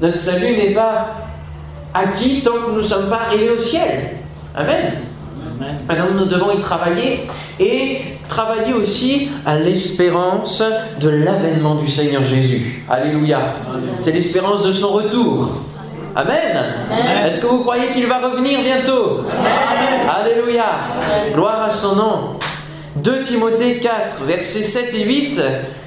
Notre 0.00 0.18
salut 0.18 0.56
n'est 0.56 0.74
pas 0.74 1.06
acquis 1.94 2.42
tant 2.42 2.54
que 2.54 2.70
nous 2.72 2.78
ne 2.78 2.82
sommes 2.82 3.08
pas 3.08 3.20
arrivés 3.28 3.50
au 3.50 3.58
ciel. 3.58 4.18
Amen. 4.52 4.94
Amen. 5.60 5.78
Alors 5.88 6.08
nous 6.12 6.24
devons 6.24 6.50
y 6.50 6.60
travailler 6.60 7.28
et 7.60 8.00
travailler 8.28 8.74
aussi 8.74 9.30
à 9.44 9.56
l'espérance 9.56 10.62
de 11.00 11.08
l'avènement 11.08 11.76
du 11.76 11.88
Seigneur 11.88 12.22
Jésus. 12.22 12.84
Alléluia. 12.88 13.38
C'est 13.98 14.12
l'espérance 14.12 14.64
de 14.64 14.72
son 14.72 14.92
retour. 14.92 15.62
Amen. 16.14 16.36
Amen. 16.90 17.26
Est-ce 17.26 17.42
que 17.42 17.46
vous 17.46 17.60
croyez 17.60 17.88
qu'il 17.88 18.06
va 18.06 18.18
revenir 18.18 18.60
bientôt 18.60 19.22
Alléluia. 20.08 20.66
Gloire 21.32 21.64
à 21.64 21.70
son 21.70 21.96
nom. 21.96 22.38
2 22.96 23.22
Timothée 23.22 23.78
4, 23.78 24.24
versets 24.24 24.64
7 24.64 24.94
et 24.94 25.04
8, 25.04 25.40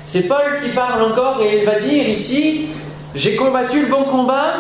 c'est 0.06 0.28
Paul 0.28 0.62
qui 0.64 0.70
parle 0.74 1.04
encore 1.04 1.42
et 1.44 1.60
il 1.60 1.66
va 1.66 1.80
dire 1.80 2.08
ici, 2.08 2.68
j'ai 3.14 3.36
combattu 3.36 3.82
le 3.82 3.88
bon 3.88 4.04
combat, 4.04 4.54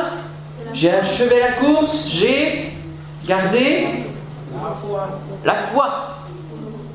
j'ai 0.73 0.91
achevé 0.91 1.39
la 1.39 1.53
course, 1.53 2.09
j'ai 2.13 2.73
gardé 3.25 3.87
la 5.45 5.55
foi. 5.73 6.10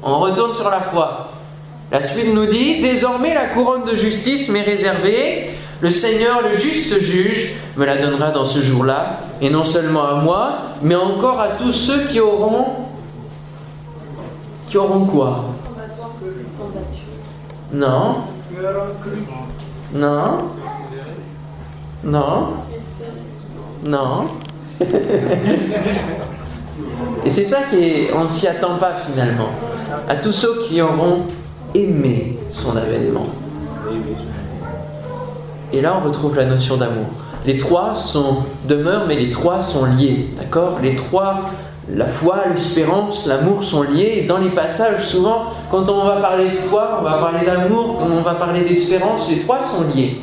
On 0.08 0.20
retourne 0.20 0.54
sur 0.54 0.70
la 0.70 0.80
foi. 0.82 1.32
La 1.90 2.00
suite 2.00 2.32
nous 2.32 2.46
dit, 2.46 2.80
désormais 2.80 3.34
la 3.34 3.46
couronne 3.46 3.84
de 3.84 3.96
justice 3.96 4.50
m'est 4.50 4.62
réservée, 4.62 5.50
le 5.80 5.90
Seigneur, 5.90 6.42
le 6.42 6.56
juste 6.56 7.00
juge, 7.00 7.54
me 7.76 7.84
la 7.84 7.96
donnera 7.96 8.30
dans 8.30 8.46
ce 8.46 8.60
jour-là, 8.60 9.18
et 9.40 9.50
non 9.50 9.64
seulement 9.64 10.06
à 10.06 10.14
moi, 10.14 10.52
mais 10.80 10.94
encore 10.94 11.40
à 11.40 11.48
tous 11.48 11.72
ceux 11.72 12.04
qui 12.04 12.20
auront... 12.20 12.86
Qui 14.68 14.78
auront 14.78 15.06
quoi? 15.06 15.44
Non. 17.72 18.16
Non. 19.92 20.50
Non. 22.04 22.48
Non 23.82 24.28
Et 27.25 27.30
c'est 27.30 27.45
ça 27.45 27.59
qu'on 27.71 28.25
ne 28.25 28.28
s'y 28.28 28.47
attend 28.47 28.76
pas 28.76 28.92
finalement. 29.09 29.50
À 30.09 30.16
tous 30.16 30.33
ceux 30.33 30.64
qui 30.68 30.80
auront 30.80 31.23
aimé 31.75 32.38
son 32.50 32.76
avènement. 32.76 33.23
Et 35.73 35.80
là, 35.80 35.97
on 36.00 36.06
retrouve 36.06 36.37
la 36.37 36.45
notion 36.45 36.76
d'amour. 36.76 37.06
Les 37.45 37.59
trois 37.59 37.95
sont 37.95 38.45
demeurent, 38.68 39.06
mais 39.06 39.16
les 39.16 39.30
trois 39.30 39.62
sont 39.62 39.85
liés. 39.97 40.28
D'accord? 40.38 40.78
Les 40.83 40.95
trois, 40.97 41.45
la 41.92 42.06
foi, 42.06 42.45
l'espérance, 42.52 43.26
l'amour 43.26 43.62
sont 43.62 43.83
liés. 43.83 44.25
Dans 44.28 44.38
les 44.38 44.49
passages, 44.49 45.04
souvent, 45.04 45.45
quand 45.71 45.88
on 45.88 46.04
va 46.04 46.16
parler 46.16 46.47
de 46.47 46.54
foi, 46.54 46.99
on 47.00 47.04
va 47.04 47.18
parler 47.18 47.45
d'amour, 47.45 48.02
on 48.02 48.21
va 48.21 48.35
parler 48.35 48.62
d'espérance, 48.62 49.30
les 49.30 49.40
trois 49.40 49.61
sont 49.62 49.85
liés. 49.95 50.16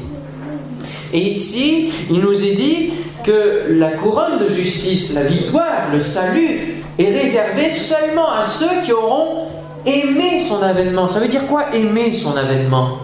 Et 1.13 1.19
ici, 1.19 1.91
il 2.09 2.19
nous 2.19 2.43
est 2.43 2.55
dit 2.55 2.93
que 3.23 3.65
la 3.69 3.91
couronne 3.91 4.39
de 4.39 4.47
justice, 4.47 5.15
la 5.15 5.23
victoire, 5.23 5.91
le 5.93 6.01
salut, 6.01 6.81
est 6.97 7.19
réservée 7.19 7.71
seulement 7.71 8.31
à 8.31 8.45
ceux 8.45 8.81
qui 8.85 8.93
auront 8.93 9.47
aimé 9.85 10.41
son 10.41 10.61
avènement. 10.61 11.07
Ça 11.07 11.19
veut 11.19 11.27
dire 11.27 11.45
quoi 11.47 11.73
aimer 11.73 12.13
son 12.13 12.35
avènement? 12.37 12.97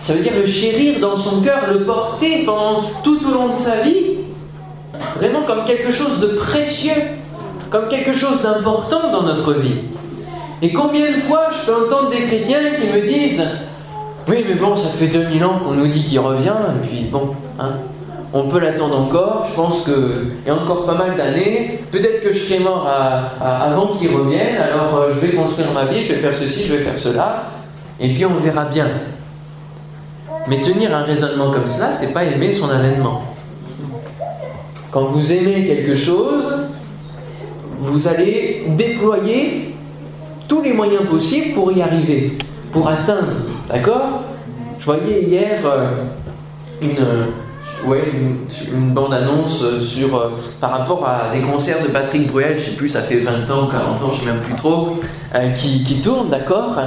Ça 0.00 0.12
veut 0.12 0.22
dire 0.22 0.32
le 0.36 0.46
chérir 0.46 1.00
dans 1.00 1.16
son 1.16 1.40
cœur, 1.42 1.66
le 1.72 1.80
porter 1.80 2.44
pendant 2.44 2.82
tout 3.02 3.18
au 3.26 3.32
long 3.32 3.48
de 3.48 3.56
sa 3.56 3.80
vie, 3.82 4.18
vraiment 5.16 5.42
comme 5.42 5.64
quelque 5.64 5.92
chose 5.92 6.20
de 6.20 6.38
précieux, 6.38 7.02
comme 7.70 7.88
quelque 7.88 8.12
chose 8.12 8.42
d'important 8.42 9.10
dans 9.10 9.22
notre 9.22 9.54
vie. 9.54 9.80
Et 10.62 10.72
combien 10.72 11.06
de 11.06 11.20
fois 11.20 11.48
je 11.52 11.66
peux 11.66 11.86
entendre 11.86 12.10
des 12.10 12.16
chrétiens 12.16 12.58
qui 12.80 12.92
me 12.92 13.02
disent 13.08 13.46
Oui, 14.28 14.44
mais 14.46 14.54
bon, 14.54 14.76
ça 14.76 14.90
fait 14.90 15.06
2000 15.06 15.44
ans 15.44 15.60
qu'on 15.64 15.72
nous 15.72 15.86
dit 15.86 16.02
qu'il 16.02 16.20
revient, 16.20 16.50
et 16.50 16.86
puis 16.86 17.04
bon, 17.10 17.30
hein, 17.58 17.74
on 18.32 18.48
peut 18.48 18.58
l'attendre 18.58 18.98
encore. 18.98 19.46
Je 19.48 19.54
pense 19.54 19.84
qu'il 19.84 20.46
y 20.46 20.50
encore 20.50 20.84
pas 20.84 20.94
mal 20.94 21.16
d'années. 21.16 21.80
Peut-être 21.90 22.22
que 22.22 22.32
je 22.32 22.38
serai 22.38 22.60
mort 22.60 22.86
avant 23.40 23.96
qu'il 23.96 24.14
revienne. 24.14 24.56
Alors 24.56 24.96
euh, 24.96 25.12
je 25.12 25.26
vais 25.26 25.32
construire 25.32 25.72
ma 25.72 25.84
vie, 25.84 26.02
je 26.02 26.12
vais 26.12 26.20
faire 26.20 26.34
ceci, 26.34 26.66
je 26.66 26.76
vais 26.76 26.84
faire 26.84 26.98
cela. 26.98 27.44
Et 28.00 28.12
puis 28.12 28.24
on 28.26 28.34
verra 28.34 28.66
bien. 28.66 28.88
Mais 30.46 30.60
tenir 30.60 30.94
un 30.94 31.02
raisonnement 31.02 31.50
comme 31.50 31.66
cela, 31.66 31.94
c'est 31.94 32.12
pas 32.12 32.24
aimer 32.24 32.52
son 32.52 32.70
avènement. 32.70 33.22
Quand 34.90 35.04
vous 35.04 35.32
aimez 35.32 35.66
quelque 35.66 35.94
chose, 35.94 36.68
vous 37.80 38.08
allez 38.08 38.64
déployer 38.68 39.74
tous 40.46 40.62
les 40.62 40.72
moyens 40.72 41.04
possibles 41.04 41.54
pour 41.54 41.72
y 41.72 41.82
arriver, 41.82 42.38
pour 42.72 42.88
atteindre. 42.88 43.32
D'accord? 43.68 44.22
Je 44.78 44.84
voyais 44.84 45.22
hier 45.24 45.60
euh, 45.66 45.90
une, 46.80 47.04
ouais, 47.86 48.12
une, 48.74 48.90
bande-annonce 48.90 49.82
sur, 49.82 50.16
euh, 50.16 50.30
par 50.60 50.70
rapport 50.70 51.06
à 51.06 51.34
des 51.34 51.40
concerts 51.40 51.82
de 51.82 51.88
Patrick 51.88 52.30
Bruel, 52.30 52.58
je 52.58 52.70
sais 52.70 52.76
plus, 52.76 52.88
ça 52.88 53.02
fait 53.02 53.20
20 53.20 53.50
ans, 53.50 53.66
40 53.66 54.02
ans, 54.02 54.14
je 54.14 54.20
sais 54.20 54.32
même 54.32 54.42
plus 54.42 54.54
trop, 54.54 54.98
euh, 55.34 55.50
qui, 55.52 55.84
qui 55.84 56.00
tournent, 56.00 56.30
d'accord? 56.30 56.78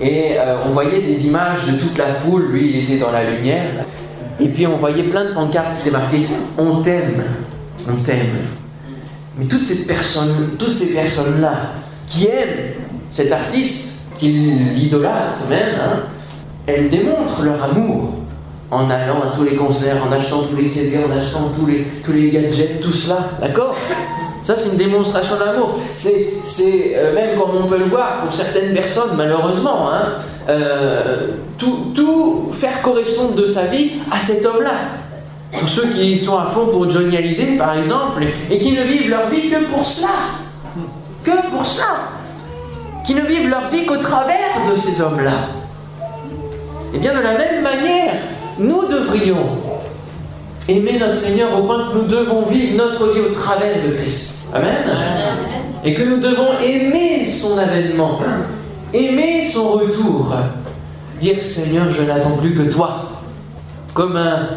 Et 0.00 0.32
euh, 0.38 0.56
on 0.66 0.70
voyait 0.70 1.00
des 1.00 1.26
images 1.26 1.66
de 1.66 1.78
toute 1.78 1.96
la 1.96 2.06
foule, 2.06 2.50
lui 2.50 2.70
il 2.70 2.84
était 2.84 2.98
dans 2.98 3.12
la 3.12 3.30
lumière, 3.30 3.84
et 4.38 4.48
puis 4.48 4.66
on 4.66 4.76
voyait 4.76 5.04
plein 5.04 5.24
de 5.24 5.32
pancartes, 5.32 5.74
c'était 5.74 5.96
marqué 5.96 6.26
«On 6.58 6.82
t'aime, 6.82 7.24
on 7.88 7.94
t'aime». 7.94 8.36
Mais 9.38 9.46
toutes 9.46 9.64
ces 9.64 9.86
personnes, 9.86 10.56
personnes-là 10.58 11.52
qui 12.06 12.26
aiment 12.26 12.74
cet 13.10 13.32
artiste, 13.32 14.12
qui 14.18 14.28
l'idolâtrent 14.28 15.46
même, 15.48 15.76
hein, 15.80 16.00
elles 16.66 16.90
démontrent 16.90 17.42
leur 17.42 17.62
amour 17.62 18.25
en 18.70 18.90
allant 18.90 19.22
à 19.22 19.34
tous 19.34 19.44
les 19.44 19.54
concerts, 19.54 19.96
en 20.06 20.12
achetant 20.12 20.42
tous 20.50 20.56
les 20.56 20.68
CD, 20.68 20.98
en 20.98 21.16
achetant 21.16 21.52
tous 21.58 21.66
les, 21.66 21.86
tous 22.04 22.12
les 22.12 22.30
gadgets, 22.30 22.80
tout 22.80 22.92
cela, 22.92 23.18
d'accord? 23.40 23.76
Ça, 24.42 24.54
c'est 24.56 24.70
une 24.70 24.78
démonstration 24.78 25.36
d'amour. 25.38 25.80
C'est, 25.96 26.94
euh, 26.94 27.14
même 27.14 27.36
comme 27.36 27.64
on 27.64 27.66
peut 27.66 27.78
le 27.78 27.86
voir 27.86 28.20
pour 28.22 28.32
certaines 28.32 28.72
personnes, 28.74 29.16
malheureusement, 29.16 29.90
hein, 29.90 30.04
euh, 30.48 31.30
tout, 31.58 31.92
tout 31.94 32.52
faire 32.52 32.80
correspondre 32.80 33.34
de 33.34 33.48
sa 33.48 33.64
vie 33.64 33.94
à 34.10 34.20
cet 34.20 34.46
homme-là. 34.46 34.74
Pour 35.58 35.68
ceux 35.68 35.86
qui 35.88 36.16
sont 36.16 36.38
à 36.38 36.46
fond 36.46 36.66
pour 36.66 36.88
Johnny 36.88 37.16
Hallyday, 37.16 37.56
par 37.56 37.76
exemple, 37.76 38.24
et 38.50 38.58
qui 38.58 38.72
ne 38.72 38.82
vivent 38.82 39.10
leur 39.10 39.28
vie 39.30 39.48
que 39.48 39.64
pour 39.72 39.84
cela. 39.84 40.10
Que 41.24 41.50
pour 41.50 41.66
cela. 41.66 41.96
Qui 43.04 43.14
ne 43.14 43.22
vivent 43.22 43.50
leur 43.50 43.68
vie 43.70 43.84
qu'au 43.84 43.96
travers 43.96 44.70
de 44.70 44.76
ces 44.76 45.00
hommes-là. 45.00 45.48
Et 46.94 46.98
bien, 46.98 47.14
de 47.14 47.20
la 47.20 47.32
même 47.32 47.62
manière, 47.62 48.14
nous 48.58 48.86
devrions 48.88 49.46
aimer 50.68 50.98
notre 50.98 51.14
Seigneur 51.14 51.58
au 51.58 51.62
point 51.62 51.88
que 51.88 51.98
nous 51.98 52.06
devons 52.08 52.42
vivre 52.46 52.76
notre 52.76 53.12
vie 53.12 53.20
au 53.20 53.32
travers 53.32 53.74
de 53.84 53.94
Christ. 53.94 54.50
Amen. 54.54 54.74
Et 55.84 55.94
que 55.94 56.02
nous 56.02 56.18
devons 56.18 56.58
aimer 56.64 57.26
son 57.26 57.58
avènement, 57.58 58.18
aimer 58.92 59.44
son 59.44 59.72
retour. 59.72 60.34
Dire 61.20 61.42
Seigneur, 61.42 61.86
je 61.92 62.02
n'attends 62.02 62.36
plus 62.38 62.54
que 62.54 62.72
toi. 62.72 63.10
Comme 63.94 64.16
un 64.16 64.48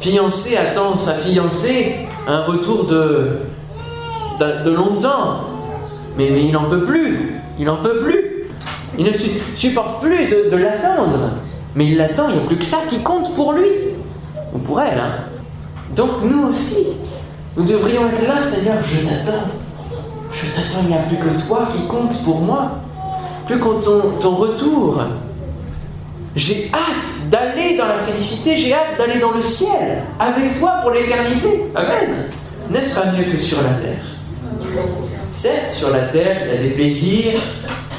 fiancé 0.00 0.56
attend 0.56 0.96
sa 0.98 1.14
fiancée, 1.14 2.06
un 2.28 2.42
retour 2.42 2.84
de, 2.84 3.40
de, 4.38 4.70
longtemps. 4.70 5.40
Mais, 6.16 6.28
il 6.44 6.52
n'en 6.52 6.64
peut 6.64 6.84
plus. 6.84 7.40
Il 7.58 7.64
n'en 7.64 7.76
peut 7.76 7.98
plus. 7.98 8.48
Il 8.98 9.04
ne 9.04 9.12
supporte 9.56 10.02
plus 10.02 10.26
de, 10.26 10.50
de 10.50 10.56
l'attendre. 10.56 11.30
Mais 11.76 11.86
il 11.86 11.96
l'attend, 11.96 12.28
il 12.28 12.36
n'y 12.36 12.42
a 12.42 12.46
plus 12.46 12.56
que 12.56 12.64
ça 12.64 12.78
qui 12.88 12.98
compte 13.02 13.34
pour 13.34 13.52
lui. 13.52 13.68
Ou 14.54 14.58
pour 14.58 14.80
elle. 14.80 15.02
Donc 15.94 16.10
nous 16.22 16.48
aussi, 16.48 16.86
nous 17.56 17.64
devrions 17.64 18.06
être 18.06 18.26
là, 18.26 18.42
Seigneur, 18.42 18.76
je 18.86 19.06
t'attends. 19.06 19.46
Je 20.32 20.46
t'attends, 20.46 20.82
il 20.82 20.88
n'y 20.88 20.94
a 20.94 20.98
plus 20.98 21.16
que 21.16 21.46
toi 21.46 21.68
qui 21.72 21.86
compte 21.86 22.22
pour 22.24 22.40
moi. 22.40 22.78
Plus 23.46 23.58
que 23.58 23.84
ton, 23.84 24.00
ton 24.20 24.34
retour. 24.36 25.02
J'ai 26.36 26.70
hâte 26.72 27.30
d'aller 27.30 27.76
dans 27.76 27.86
la 27.86 27.98
félicité, 27.98 28.56
j'ai 28.56 28.72
hâte 28.72 28.98
d'aller 28.98 29.20
dans 29.20 29.30
le 29.30 29.42
ciel, 29.42 30.02
avec 30.18 30.58
toi 30.58 30.78
pour 30.82 30.90
l'éternité. 30.90 31.70
Amen. 31.76 32.28
N'est-ce 32.70 32.98
pas 32.98 33.12
mieux 33.12 33.24
que 33.24 33.38
sur 33.38 33.58
la 33.62 33.70
terre? 33.74 34.04
Certes, 35.32 35.74
sur 35.74 35.90
la 35.90 36.08
terre, 36.08 36.38
il 36.44 36.54
y 36.54 36.58
a 36.58 36.62
des 36.62 36.70
plaisirs, 36.70 37.40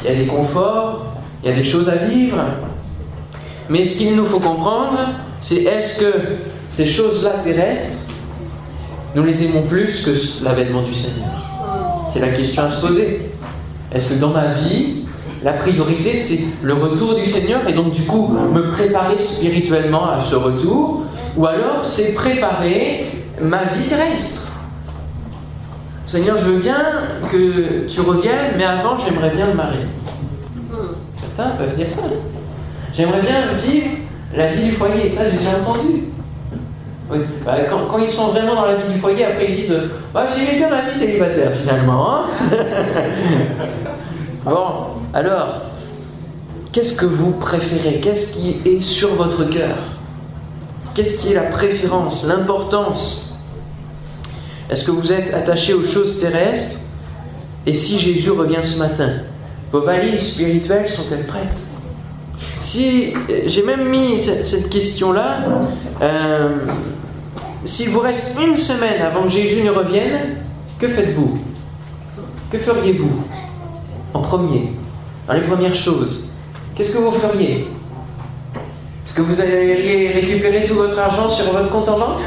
il 0.04 0.10
y 0.10 0.14
a 0.14 0.18
des 0.18 0.26
conforts, 0.26 1.06
il 1.44 1.50
y 1.50 1.54
a 1.54 1.56
des 1.56 1.64
choses 1.64 1.90
à 1.90 1.96
vivre, 1.96 2.38
mais 3.70 3.86
ce 3.86 3.98
qu'il 4.00 4.16
nous 4.16 4.26
faut 4.26 4.40
comprendre, 4.40 5.00
c'est 5.42 5.64
est-ce 5.64 6.02
que 6.02 6.14
ces 6.70 6.88
choses-là 6.88 7.32
terrestres, 7.44 8.12
nous 9.16 9.24
les 9.24 9.46
aimons 9.46 9.64
plus 9.64 10.06
que 10.06 10.44
l'avènement 10.44 10.82
du 10.82 10.94
Seigneur? 10.94 11.30
C'est 12.12 12.20
la 12.20 12.30
question 12.30 12.64
à 12.64 12.70
se 12.70 12.86
poser. 12.86 13.32
Est-ce 13.92 14.14
que 14.14 14.20
dans 14.20 14.30
ma 14.30 14.54
vie, 14.54 15.06
la 15.44 15.54
priorité, 15.54 16.18
c'est 16.18 16.40
le 16.64 16.74
retour 16.74 17.16
du 17.16 17.26
Seigneur 17.26 17.62
et 17.68 17.74
donc 17.74 17.92
du 17.92 18.02
coup 18.04 18.36
me 18.54 18.72
préparer 18.72 19.18
spirituellement 19.20 20.10
à 20.10 20.22
ce 20.22 20.36
retour? 20.36 21.04
Ou 21.38 21.46
alors 21.46 21.86
c'est 21.86 22.14
préparer 22.14 23.06
ma 23.42 23.64
vie 23.64 23.88
terrestre? 23.88 24.54
Seigneur, 26.06 26.38
je 26.38 26.46
veux 26.46 26.60
bien 26.60 26.78
que 27.32 27.88
tu 27.88 28.02
reviennes, 28.02 28.54
mais 28.58 28.64
avant, 28.64 28.98
j'aimerais 28.98 29.32
bien 29.32 29.48
me 29.48 29.54
marier. 29.54 29.86
Certains 31.20 31.56
peuvent 31.56 31.76
dire 31.76 31.88
ça. 31.90 32.04
J'aimerais 32.96 33.22
bien 33.22 33.42
vivre 33.62 33.88
la 34.34 34.48
vie 34.48 34.64
du 34.66 34.72
foyer, 34.72 35.10
ça 35.10 35.30
j'ai 35.30 35.38
déjà 35.38 35.58
entendu. 35.58 36.04
Bah, 37.46 37.58
quand, 37.70 38.00
ils 38.00 38.10
sont 38.10 38.28
vraiment 38.28 38.56
dans 38.56 38.66
la 38.66 38.76
vie 38.76 38.94
du 38.94 39.00
foyer, 39.00 39.26
après 39.26 39.48
ils 39.50 39.56
disent 39.58 39.90
bah, 40.14 40.26
J'ai 40.36 40.58
bien 40.58 40.70
ma 40.70 40.82
vie 40.82 40.98
célibataire 40.98 41.52
finalement. 41.60 42.10
Hein. 42.10 42.26
bon, 44.46 44.68
alors, 45.14 45.62
qu'est-ce 46.72 46.96
que 46.96 47.06
vous 47.06 47.34
préférez? 47.34 48.00
Qu'est-ce 48.00 48.38
qui 48.38 48.62
est 48.66 48.82
sur 48.82 49.14
votre 49.16 49.44
cœur? 49.50 49.76
Qu'est-ce 50.96 51.22
qui 51.22 51.32
est 51.32 51.36
la 51.36 51.44
préférence, 51.44 52.26
l'importance? 52.26 53.46
Est-ce 54.70 54.86
que 54.86 54.92
vous 54.92 55.12
êtes 55.12 55.34
attaché 55.34 55.74
aux 55.74 55.86
choses 55.86 56.22
terrestres? 56.22 56.80
Et 57.66 57.74
si 57.74 58.00
Jésus 58.00 58.32
revient 58.32 58.64
ce 58.64 58.80
matin, 58.80 59.10
vos 59.72 59.82
valises 59.82 60.34
spirituelles 60.34 60.88
sont-elles 60.88 61.26
prêtes? 61.26 61.75
Si 62.60 63.14
j'ai 63.46 63.64
même 63.64 63.90
mis 63.90 64.18
cette, 64.18 64.70
question-là, 64.70 65.38
euh, 66.02 66.60
s'il 67.66 67.90
vous 67.90 68.00
reste 68.00 68.40
une 68.42 68.56
semaine 68.56 69.02
avant 69.02 69.24
que 69.24 69.30
Jésus 69.30 69.64
ne 69.64 69.72
revienne, 69.72 70.38
que 70.80 70.88
faites-vous? 70.88 71.40
Que 72.52 72.58
feriez-vous? 72.58 73.24
En 74.14 74.22
premier, 74.22 74.72
dans 75.28 75.34
les 75.34 75.42
premières 75.42 75.76
choses 75.76 76.32
Qu'est-ce 76.76 76.98
que 76.98 77.04
vous 77.04 77.12
feriez? 77.12 77.68
Est-ce 79.06 79.14
que 79.14 79.22
vous 79.22 79.40
alleriez 79.40 80.10
récupérer 80.10 80.66
tout 80.66 80.76
votre 80.76 81.00
argent 81.00 81.30
sur 81.30 81.52
votre 81.54 81.70
compte 81.70 81.88
en 81.88 82.00
banque? 82.00 82.22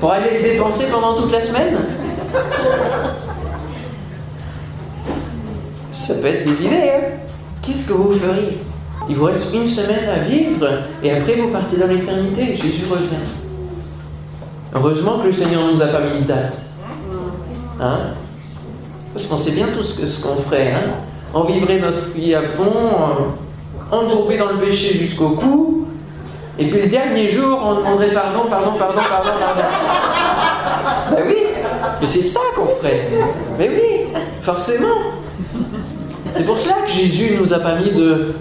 Pour 0.00 0.12
aller 0.12 0.38
le 0.38 0.42
dépenser 0.42 0.90
pendant 0.92 1.14
toute 1.14 1.32
la 1.32 1.40
semaine? 1.40 1.76
Ça 5.90 6.14
peut 6.16 6.26
être 6.26 6.46
des 6.46 6.66
idées, 6.66 6.90
hein 6.94 7.25
qu'est-ce 7.66 7.88
que 7.88 7.94
vous 7.94 8.14
feriez? 8.14 8.58
Il 9.08 9.16
vous 9.16 9.24
reste 9.24 9.54
une 9.54 9.66
semaine 9.66 10.08
à 10.08 10.18
vivre 10.20 10.68
et 11.02 11.10
après 11.10 11.34
vous 11.34 11.48
partez 11.48 11.76
dans 11.76 11.86
l'éternité. 11.86 12.56
Jésus 12.56 12.86
revient. 12.90 13.26
Heureusement 14.74 15.18
que 15.18 15.28
le 15.28 15.32
Seigneur 15.32 15.66
ne 15.66 15.72
nous 15.72 15.82
a 15.82 15.86
pas 15.86 16.00
mis 16.00 16.22
de 16.22 16.26
date. 16.26 16.56
Hein? 17.80 17.98
Parce 19.12 19.26
qu'on 19.26 19.38
sait 19.38 19.52
bien 19.52 19.66
tout 19.68 19.82
ce 19.82 20.22
qu'on 20.22 20.36
ferait. 20.36 20.72
Hein? 20.72 20.90
On 21.34 21.44
vivrait 21.44 21.78
notre 21.78 22.10
vie 22.14 22.34
à 22.34 22.42
fond, 22.42 23.34
embourbé 23.90 24.38
dans 24.38 24.50
le 24.50 24.56
péché 24.56 24.98
jusqu'au 24.98 25.30
cou. 25.30 25.86
Et 26.58 26.68
puis 26.68 26.82
le 26.82 26.88
dernier 26.88 27.28
jour, 27.28 27.60
on 27.62 27.74
demanderait 27.76 28.12
pardon, 28.12 28.48
pardon, 28.48 28.70
pardon, 28.78 29.00
pardon, 29.08 29.30
pardon. 29.38 29.62
Ben 31.10 31.22
oui, 31.26 31.36
mais 32.00 32.06
c'est 32.06 32.22
ça 32.22 32.40
qu'on 32.56 32.66
ferait. 32.66 33.08
Mais 33.58 33.68
oui, 33.68 34.20
forcément. 34.42 34.96
C'est 36.36 36.44
pour 36.44 36.58
cela 36.58 36.74
que 36.86 36.92
Jésus 36.92 37.34
ne 37.34 37.40
nous 37.40 37.54
a 37.54 37.60
pas 37.60 37.76
mis 37.76 37.90
de, 37.92 38.34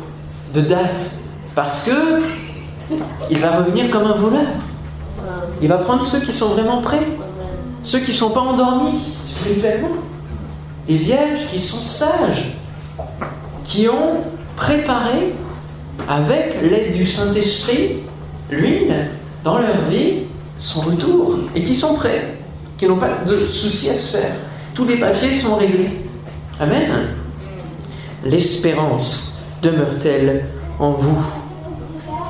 date. 0.54 1.20
Parce 1.56 1.90
que 1.90 2.22
il 3.32 3.40
va 3.40 3.60
revenir 3.60 3.90
comme 3.90 4.04
un 4.04 4.16
voleur. 4.16 4.48
Il 5.62 5.70
va 5.70 5.78
prendre 5.78 6.04
ceux 6.04 6.20
qui 6.20 6.34
sont 6.34 6.50
vraiment 6.50 6.82
prêts, 6.82 7.08
ceux 7.84 8.00
qui 8.00 8.12
ne 8.12 8.16
sont 8.16 8.32
pas 8.32 8.42
endormis 8.42 9.00
spirituellement, 9.24 9.96
les 10.90 10.98
vierges 10.98 11.48
qui 11.52 11.60
sont 11.62 11.78
sages, 11.78 12.58
qui 13.64 13.88
ont 13.88 14.18
préparé 14.58 15.34
avec 16.10 16.58
l'aide 16.62 16.98
du 16.98 17.08
Saint-Esprit 17.08 18.00
l'huile 18.52 19.10
dans 19.44 19.58
leur 19.58 19.78
vie 19.90 20.24
son 20.58 20.82
retour 20.82 21.40
et 21.56 21.64
qui 21.64 21.74
sont 21.74 21.96
prêts, 21.96 22.38
qui 22.78 22.88
n'ont 22.88 22.98
pas 22.98 23.24
de 23.26 23.48
soucis 23.48 23.90
à 23.90 23.94
se 23.94 24.18
faire. 24.18 24.36
Tous 24.74 24.86
les 24.86 24.98
papiers 24.98 25.32
sont 25.32 25.56
réglés. 25.56 26.02
Amen 26.60 27.16
l'espérance 28.26 29.44
demeure-t-elle 29.62 30.46
en 30.80 30.92
vous? 30.92 31.24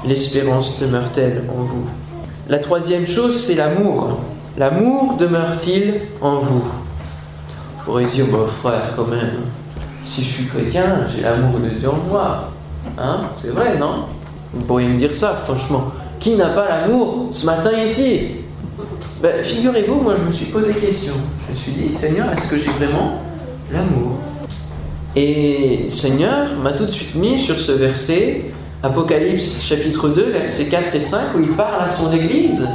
L'espérance 0.06 0.80
demeure-t-elle 0.80 1.44
en 1.50 1.64
vous? 1.64 1.88
La 2.48 2.60
troisième 2.60 3.08
chose, 3.08 3.36
c'est 3.36 3.56
l'amour. 3.56 4.20
L'amour 4.58 5.16
demeure-t-il 5.18 6.02
en 6.22 6.36
vous? 6.36 6.64
Vous 6.64 7.84
pourriez 7.86 8.08
dire, 8.08 8.28
bon 8.28 8.46
frère, 8.48 8.94
quand 8.96 9.08
même, 9.08 9.46
si 10.04 10.22
je 10.22 10.28
suis 10.28 10.46
chrétien, 10.46 11.08
j'ai 11.14 11.24
l'amour 11.24 11.60
de 11.60 11.70
Dieu 11.70 11.90
en 11.90 12.10
moi. 12.10 12.52
Hein? 12.98 13.22
C'est 13.36 13.52
vrai, 13.52 13.78
non? 13.78 14.06
Vous 14.54 14.62
pourriez 14.62 14.88
me 14.88 15.00
dire 15.00 15.14
ça, 15.14 15.44
franchement. 15.46 15.92
Qui 16.20 16.36
n'a 16.36 16.50
pas 16.50 16.68
l'amour 16.68 17.30
ce 17.32 17.46
matin 17.46 17.72
ici? 17.72 18.38
Ben, 19.22 19.44
Figurez-vous, 19.44 20.02
moi 20.02 20.16
je 20.22 20.28
me 20.28 20.32
suis 20.32 20.48
posé 20.48 20.74
des 20.74 20.80
questions. 20.80 21.16
Je 21.48 21.52
me 21.52 21.56
suis 21.56 21.72
dit, 21.72 21.96
Seigneur, 21.96 22.32
est-ce 22.32 22.52
que 22.52 22.58
j'ai 22.58 22.72
vraiment 22.72 23.22
l'amour? 23.72 24.05
Et 25.16 25.86
Seigneur 25.90 26.56
m'a 26.62 26.74
tout 26.74 26.86
de 26.86 26.92
suite 26.92 27.16
mis 27.16 27.40
sur 27.40 27.58
ce 27.58 27.72
verset, 27.72 28.46
Apocalypse 28.84 29.64
chapitre 29.64 30.10
2, 30.10 30.24
versets 30.24 30.68
4 30.68 30.94
et 30.94 31.00
5, 31.00 31.20
où 31.36 31.42
il 31.42 31.52
parle 31.52 31.84
à 31.84 31.90
son 31.90 32.12
Église. 32.12 32.68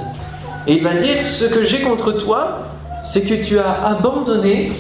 Et 0.67 0.75
il 0.75 0.83
va 0.83 0.95
dire, 0.95 1.25
ce 1.25 1.47
que 1.47 1.63
j'ai 1.63 1.81
contre 1.83 2.13
toi, 2.13 2.69
c'est 3.05 3.23
que 3.23 3.35
tu 3.35 3.59
as 3.59 3.87
abandonné 3.87 4.73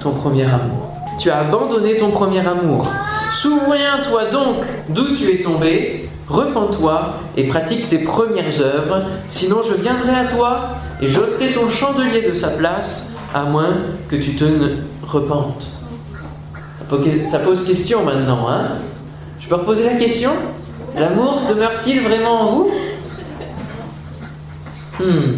ton 0.00 0.12
premier 0.12 0.44
amour. 0.44 0.94
Tu 1.18 1.30
as 1.30 1.38
abandonné 1.38 1.96
ton 1.96 2.10
premier 2.10 2.46
amour. 2.46 2.86
Souviens-toi 3.32 4.30
donc 4.30 4.64
d'où 4.88 5.16
tu 5.16 5.30
es 5.32 5.42
tombé, 5.42 6.08
repens-toi 6.28 7.14
et 7.36 7.44
pratique 7.44 7.88
tes 7.88 7.98
premières 7.98 8.60
œuvres, 8.60 9.02
sinon 9.28 9.62
je 9.62 9.74
viendrai 9.74 10.14
à 10.14 10.24
toi 10.24 10.70
et 11.00 11.08
j'ôterai 11.08 11.48
ton 11.52 11.68
chandelier 11.68 12.28
de 12.28 12.34
sa 12.34 12.50
place, 12.50 13.16
à 13.34 13.44
moins 13.44 13.76
que 14.08 14.16
tu 14.16 14.34
te 14.34 14.44
repentes. 15.02 15.79
Ça 17.26 17.38
pose 17.40 17.66
question 17.66 18.04
maintenant. 18.04 18.48
Hein 18.48 18.78
je 19.38 19.48
peux 19.48 19.54
reposer 19.54 19.84
la 19.84 19.94
question? 19.94 20.30
L'amour 20.96 21.42
demeure-t-il 21.48 22.02
vraiment 22.02 22.42
en 22.42 22.46
vous? 22.46 22.70
Hmm. 24.98 25.36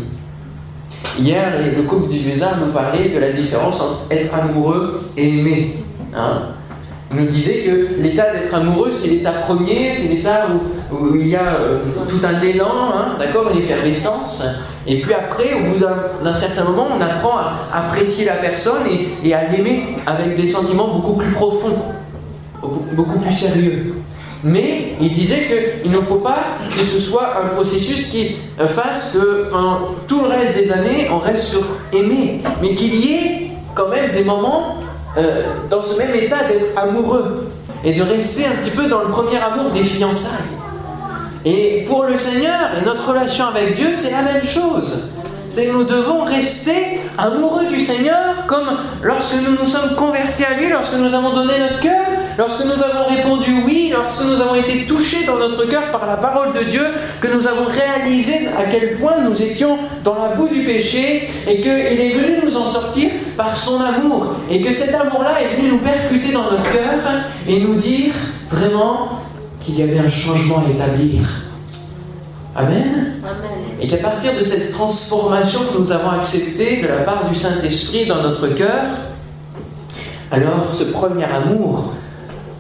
Hier, 1.19 1.53
le 1.77 1.83
couple 1.83 2.09
du 2.09 2.19
Jézard 2.19 2.57
nous 2.59 2.73
parlait 2.73 3.11
de 3.11 3.19
la 3.19 3.33
différence 3.33 3.81
entre 3.81 4.07
être 4.11 4.35
amoureux 4.35 5.03
et 5.17 5.39
aimer. 5.39 5.77
Hein 6.17 6.43
il 7.13 7.21
nous 7.21 7.27
disait 7.27 7.59
que 7.59 8.01
l'état 8.03 8.33
d'être 8.33 8.55
amoureux, 8.55 8.91
c'est 8.91 9.09
l'état 9.09 9.33
premier, 9.33 9.93
c'est 9.95 10.15
l'état 10.15 10.47
où, 10.91 11.15
il 11.15 11.29
y 11.29 11.37
a 11.37 11.55
euh, 11.61 11.81
tout 12.09 12.25
un 12.25 12.41
élan, 12.41 12.93
hein, 12.95 13.17
d'accord, 13.19 13.51
une 13.53 13.59
effervescence. 13.59 14.47
Et 14.87 15.01
puis 15.01 15.15
après, 15.15 15.55
au 15.55 15.73
bout 15.73 15.85
d'un 16.25 16.35
certain 16.35 16.65
moment, 16.65 16.89
on 16.97 17.01
apprend 17.01 17.39
à 17.39 17.55
apprécier 17.73 18.27
la 18.27 18.35
personne 18.35 18.83
et, 19.23 19.35
à 19.35 19.49
l'aimer 19.49 19.97
avec 20.07 20.37
des 20.37 20.47
sentiments 20.47 20.89
beaucoup 20.89 21.15
plus 21.15 21.31
profonds, 21.31 21.77
beaucoup, 22.93 23.21
plus 23.21 23.33
sérieux. 23.33 23.95
Mais 24.45 24.95
il 25.01 25.13
disait 25.15 25.47
qu'il 25.81 25.93
ne 25.93 26.01
faut 26.01 26.17
pas 26.17 26.39
que 26.77 26.85
ce 26.85 27.01
soit 27.01 27.35
un 27.45 27.55
processus 27.55 28.11
qui 28.11 28.37
fasse 28.59 29.19
que 29.19 29.51
tout 30.09 30.21
le 30.23 30.29
reste 30.29 30.57
des 30.57 30.73
années, 30.73 31.09
on 31.13 31.19
reste 31.19 31.45
sur 31.45 31.63
aimer, 31.93 32.41
mais 32.61 32.75
qu'il 32.75 32.97
y 32.97 33.15
ait 33.15 33.53
quand 33.75 33.89
même 33.89 34.11
des 34.11 34.25
moments 34.25 34.79
euh, 35.17 35.45
dans 35.71 35.83
ce 35.83 35.99
même 35.99 36.15
état 36.15 36.39
d'être 36.49 36.77
amoureux 36.77 37.49
et 37.85 37.93
de 37.93 38.03
rester 38.03 38.47
un 38.47 38.53
petit 38.63 38.77
peu 38.77 38.89
dans 38.89 39.03
le 39.03 39.09
premier 39.09 39.37
amour 39.37 39.71
des 39.73 39.83
fiançailles. 39.83 40.52
Et 41.45 41.85
pour 41.89 42.05
le 42.05 42.17
Seigneur 42.17 42.71
notre 42.85 43.09
relation 43.09 43.47
avec 43.47 43.77
Dieu, 43.77 43.91
c'est 43.95 44.13
la 44.13 44.23
même 44.23 44.45
chose. 44.45 45.11
C'est 45.51 45.67
que 45.67 45.73
nous 45.73 45.85
devons 45.85 46.25
rester 46.25 47.01
amoureux 47.19 47.67
du 47.67 47.79
Seigneur 47.79 48.47
comme 48.47 48.79
lorsque 49.03 49.37
nous 49.47 49.57
nous 49.61 49.67
sommes 49.67 49.95
convertis 49.97 50.45
à 50.45 50.55
lui, 50.55 50.71
lorsque 50.71 50.97
nous 50.97 51.13
avons 51.13 51.35
donné 51.35 51.53
notre 51.61 51.81
cœur, 51.81 52.07
lorsque 52.39 52.65
nous 52.65 52.83
avons 52.83 53.15
répondu 53.15 53.51
oui, 53.67 53.93
lorsque 53.93 54.25
nous 54.25 54.41
avons 54.41 54.55
été 54.55 54.87
touchés 54.87 55.27
dans 55.27 55.37
notre 55.37 55.69
cœur 55.69 55.83
par 55.91 56.07
la 56.07 56.17
parole 56.17 56.55
de 56.55 56.63
Dieu, 56.63 56.87
que 57.21 57.29
nous 57.29 57.47
avons 57.47 57.67
réalisé 57.67 58.49
à 58.59 58.65
quel 58.71 58.97
point 58.97 59.21
nous 59.23 59.43
étions 59.43 59.77
dans 60.05 60.15
la 60.15 60.37
boue 60.37 60.49
du 60.49 60.61
péché 60.61 61.29
et 61.47 61.61
qu'il 61.61 61.71
est 61.71 62.15
venu 62.15 62.39
nous 62.47 62.57
en 62.57 62.67
sortir 62.67 63.11
par 63.37 63.59
son 63.59 63.81
amour. 63.81 64.37
Et 64.51 64.63
que 64.63 64.73
cet 64.73 64.95
amour-là 64.95 65.43
est 65.43 65.57
venu 65.57 65.73
nous 65.73 65.79
percuter 65.79 66.33
dans 66.33 66.45
notre 66.45 66.63
cœur 66.73 66.99
et 67.47 67.61
nous 67.61 67.75
dire 67.75 68.15
vraiment 68.51 69.22
qu'il 69.65 69.79
y 69.79 69.83
avait 69.83 69.99
un 69.99 70.09
changement 70.09 70.65
à 70.67 70.71
établir. 70.71 71.21
Amen. 72.55 73.15
Et 73.81 73.89
qu'à 73.89 73.97
partir 73.97 74.33
de 74.39 74.45
cette 74.45 74.73
transformation 74.73 75.61
que 75.73 75.79
nous 75.79 75.93
avons 75.93 76.11
acceptée 76.11 76.83
de 76.83 76.89
la 76.89 76.99
part 76.99 77.29
du 77.29 77.35
Saint-Esprit 77.35 78.07
dans 78.07 78.23
notre 78.23 78.49
cœur, 78.49 78.85
alors 80.31 80.69
ce 80.73 80.85
premier 80.93 81.25
amour 81.25 81.95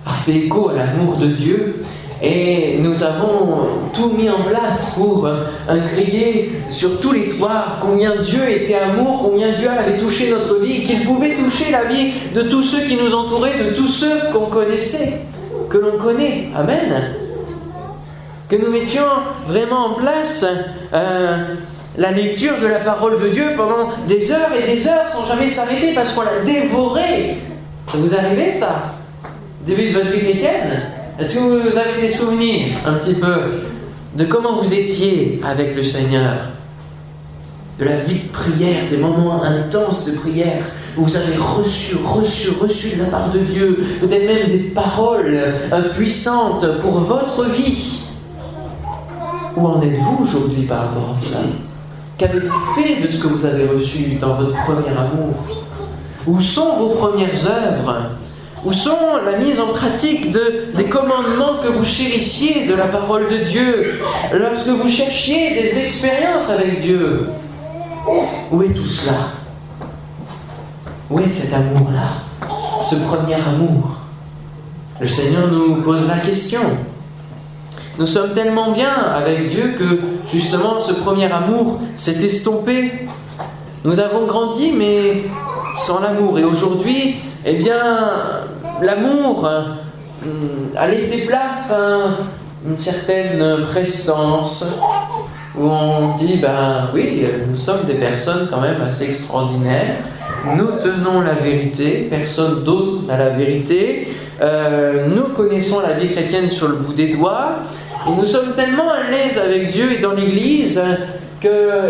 a 0.07 0.12
fait 0.12 0.33
écho 0.33 0.71
à 0.71 0.75
l'amour 0.75 1.17
de 1.17 1.27
Dieu 1.27 1.85
et 2.23 2.79
nous 2.79 3.03
avons 3.03 3.67
tout 3.93 4.12
mis 4.17 4.31
en 4.31 4.45
place 4.45 4.95
pour 4.95 5.27
euh, 5.27 5.45
crier 5.93 6.53
sur 6.71 7.01
tous 7.01 7.12
les 7.12 7.31
toits 7.31 7.79
combien 7.81 8.15
Dieu 8.23 8.49
était 8.49 8.77
amour, 8.77 9.23
combien 9.23 9.51
Dieu 9.53 9.69
avait 9.69 9.99
touché 9.99 10.31
notre 10.31 10.61
vie, 10.61 10.87
qu'il 10.87 11.05
pouvait 11.05 11.35
toucher 11.35 11.73
la 11.73 11.85
vie 11.87 12.12
de 12.35 12.43
tous 12.43 12.62
ceux 12.62 12.87
qui 12.87 12.97
nous 12.97 13.12
entouraient, 13.12 13.59
de 13.59 13.75
tous 13.75 13.88
ceux 13.88 14.31
qu'on 14.33 14.47
connaissait 14.47 15.32
que 15.72 15.78
l'on 15.78 15.96
connaît. 15.98 16.48
Amen. 16.54 17.14
Que 18.48 18.56
nous 18.56 18.70
mettions 18.70 19.02
vraiment 19.46 19.87
en 19.87 19.94
place 19.94 20.44
euh, 20.92 21.54
la 21.96 22.11
lecture 22.11 22.52
de 22.61 22.66
la 22.66 22.80
parole 22.80 23.20
de 23.22 23.28
Dieu 23.28 23.44
pendant 23.56 23.88
des 24.06 24.30
heures 24.30 24.50
et 24.54 24.74
des 24.74 24.87
heures 24.87 25.08
sans 25.08 25.26
jamais 25.26 25.48
s'arrêter 25.48 25.94
parce 25.94 26.12
qu'on 26.12 26.22
l'a 26.22 26.42
dévoré. 26.44 27.38
Ça 27.90 27.96
vous 27.96 28.14
arrive 28.14 28.54
ça? 28.54 28.94
Début 29.66 29.88
de 29.88 29.94
votre 29.94 30.11
vie 30.11 30.20
chrétienne? 30.20 30.90
Est-ce 31.18 31.38
que 31.38 31.70
vous 31.70 31.78
avez 31.78 32.02
des 32.02 32.08
souvenirs 32.08 32.66
un 32.87 32.94
petit 32.94 33.14
peu 33.14 33.62
de 34.14 34.24
comment 34.24 34.61
vous 34.61 34.74
étiez 34.74 35.40
avec 35.44 35.74
le 35.74 35.82
Seigneur? 35.82 36.35
De 37.78 37.87
la 37.87 37.96
vie 37.96 38.20
de 38.24 38.28
prière, 38.28 38.85
des 38.90 38.98
moments 38.98 39.42
intenses 39.42 40.06
de 40.06 40.18
prière 40.18 40.62
vous 40.96 41.16
avez 41.16 41.37
reçu, 41.37 41.96
reçu, 42.05 42.50
reçu 42.61 42.96
de 42.96 43.02
la 43.02 43.09
part 43.09 43.31
de 43.31 43.38
Dieu, 43.38 43.85
peut-être 44.00 44.26
même 44.26 44.50
des 44.50 44.70
paroles 44.70 45.38
puissantes 45.92 46.66
pour 46.81 46.98
votre 47.00 47.44
vie. 47.46 48.09
Où 49.57 49.66
en 49.66 49.81
êtes-vous 49.81 50.24
aujourd'hui 50.24 50.62
par 50.62 50.88
rapport 50.88 51.11
à 51.14 51.16
cela? 51.16 51.40
Qu'avez-vous 52.18 52.61
fait 52.76 53.02
de 53.02 53.09
ce 53.09 53.22
que 53.22 53.28
vous 53.28 53.44
avez 53.44 53.66
reçu 53.66 54.16
dans 54.20 54.35
votre 54.35 54.52
premier 54.64 54.96
amour? 54.96 55.35
Où 56.26 56.40
sont 56.40 56.76
vos 56.76 56.90
premières 56.90 57.46
œuvres? 57.46 58.11
Où 58.64 58.72
sont 58.72 58.96
la 59.24 59.38
mise 59.38 59.59
en 59.59 59.68
pratique 59.68 60.31
de, 60.31 60.72
des 60.76 60.85
commandements 60.85 61.59
que 61.62 61.68
vous 61.68 61.85
chérissiez 61.85 62.66
de 62.66 62.74
la 62.74 62.85
parole 62.85 63.28
de 63.28 63.38
Dieu? 63.38 64.00
Lorsque 64.33 64.68
vous 64.68 64.88
cherchiez 64.88 65.62
des 65.62 65.85
expériences 65.85 66.48
avec 66.50 66.81
Dieu 66.81 67.28
Où 68.52 68.62
est 68.62 68.72
tout 68.72 68.87
cela? 68.87 69.41
Où 71.12 71.20
est 71.20 71.29
cet 71.29 71.53
amour-là 71.55 72.48
Ce 72.88 72.96
premier 72.96 73.35
amour? 73.35 73.90
Le 74.98 75.07
Seigneur 75.07 75.48
nous 75.48 75.83
pose 75.83 76.09
la 76.09 76.16
question. 76.16 76.61
Nous 77.98 78.07
sommes 78.07 78.33
tellement 78.33 78.72
bien 78.72 78.92
avec 79.14 79.51
Dieu 79.51 79.75
que 79.79 80.01
justement 80.33 80.81
ce 80.81 80.94
premier 80.94 81.31
amour 81.31 81.81
s'est 81.98 82.25
estompé. 82.25 83.09
Nous 83.85 84.01
avons 84.01 84.27
grandi 84.27 84.72
mais 84.77 85.25
sans 85.77 86.01
l'amour. 86.01 86.38
Et 86.38 86.44
aujourd'hui, 86.44 87.16
eh 87.44 87.59
bien, 87.59 88.11
l'amour 88.81 89.46
hum, 90.25 90.31
a 90.77 90.87
laissé 90.87 91.27
place 91.27 91.72
à 91.72 92.66
une 92.66 92.79
certaine 92.79 93.66
prestance 93.70 94.79
où 95.59 95.64
on 95.68 96.14
dit, 96.14 96.38
ben 96.38 96.88
oui, 96.94 97.27
nous 97.51 97.57
sommes 97.57 97.85
des 97.87 97.94
personnes 97.94 98.48
quand 98.51 98.61
même 98.61 98.81
assez 98.81 99.11
extraordinaires 99.11 99.96
nous 100.57 100.78
tenons 100.83 101.20
la 101.20 101.35
vérité, 101.35 102.09
personne 102.11 102.64
d'autre 102.64 103.07
n'a 103.07 103.16
la 103.16 103.31
vérité. 103.31 104.09
Euh, 104.40 105.07
nous 105.09 105.35
connaissons 105.35 105.81
la 105.81 105.92
vie 105.92 106.12
chrétienne 106.12 106.50
sur 106.50 106.68
le 106.68 106.76
bout 106.76 106.92
des 106.94 107.14
doigts. 107.14 107.61
Et 108.07 108.11
nous 108.11 108.26
sommes 108.26 108.52
tellement 108.57 108.90
à 108.90 109.11
l'aise 109.11 109.38
avec 109.38 109.70
Dieu 109.70 109.92
et 109.92 109.98
dans 110.00 110.12
l'Église 110.12 110.83
que 111.40 111.48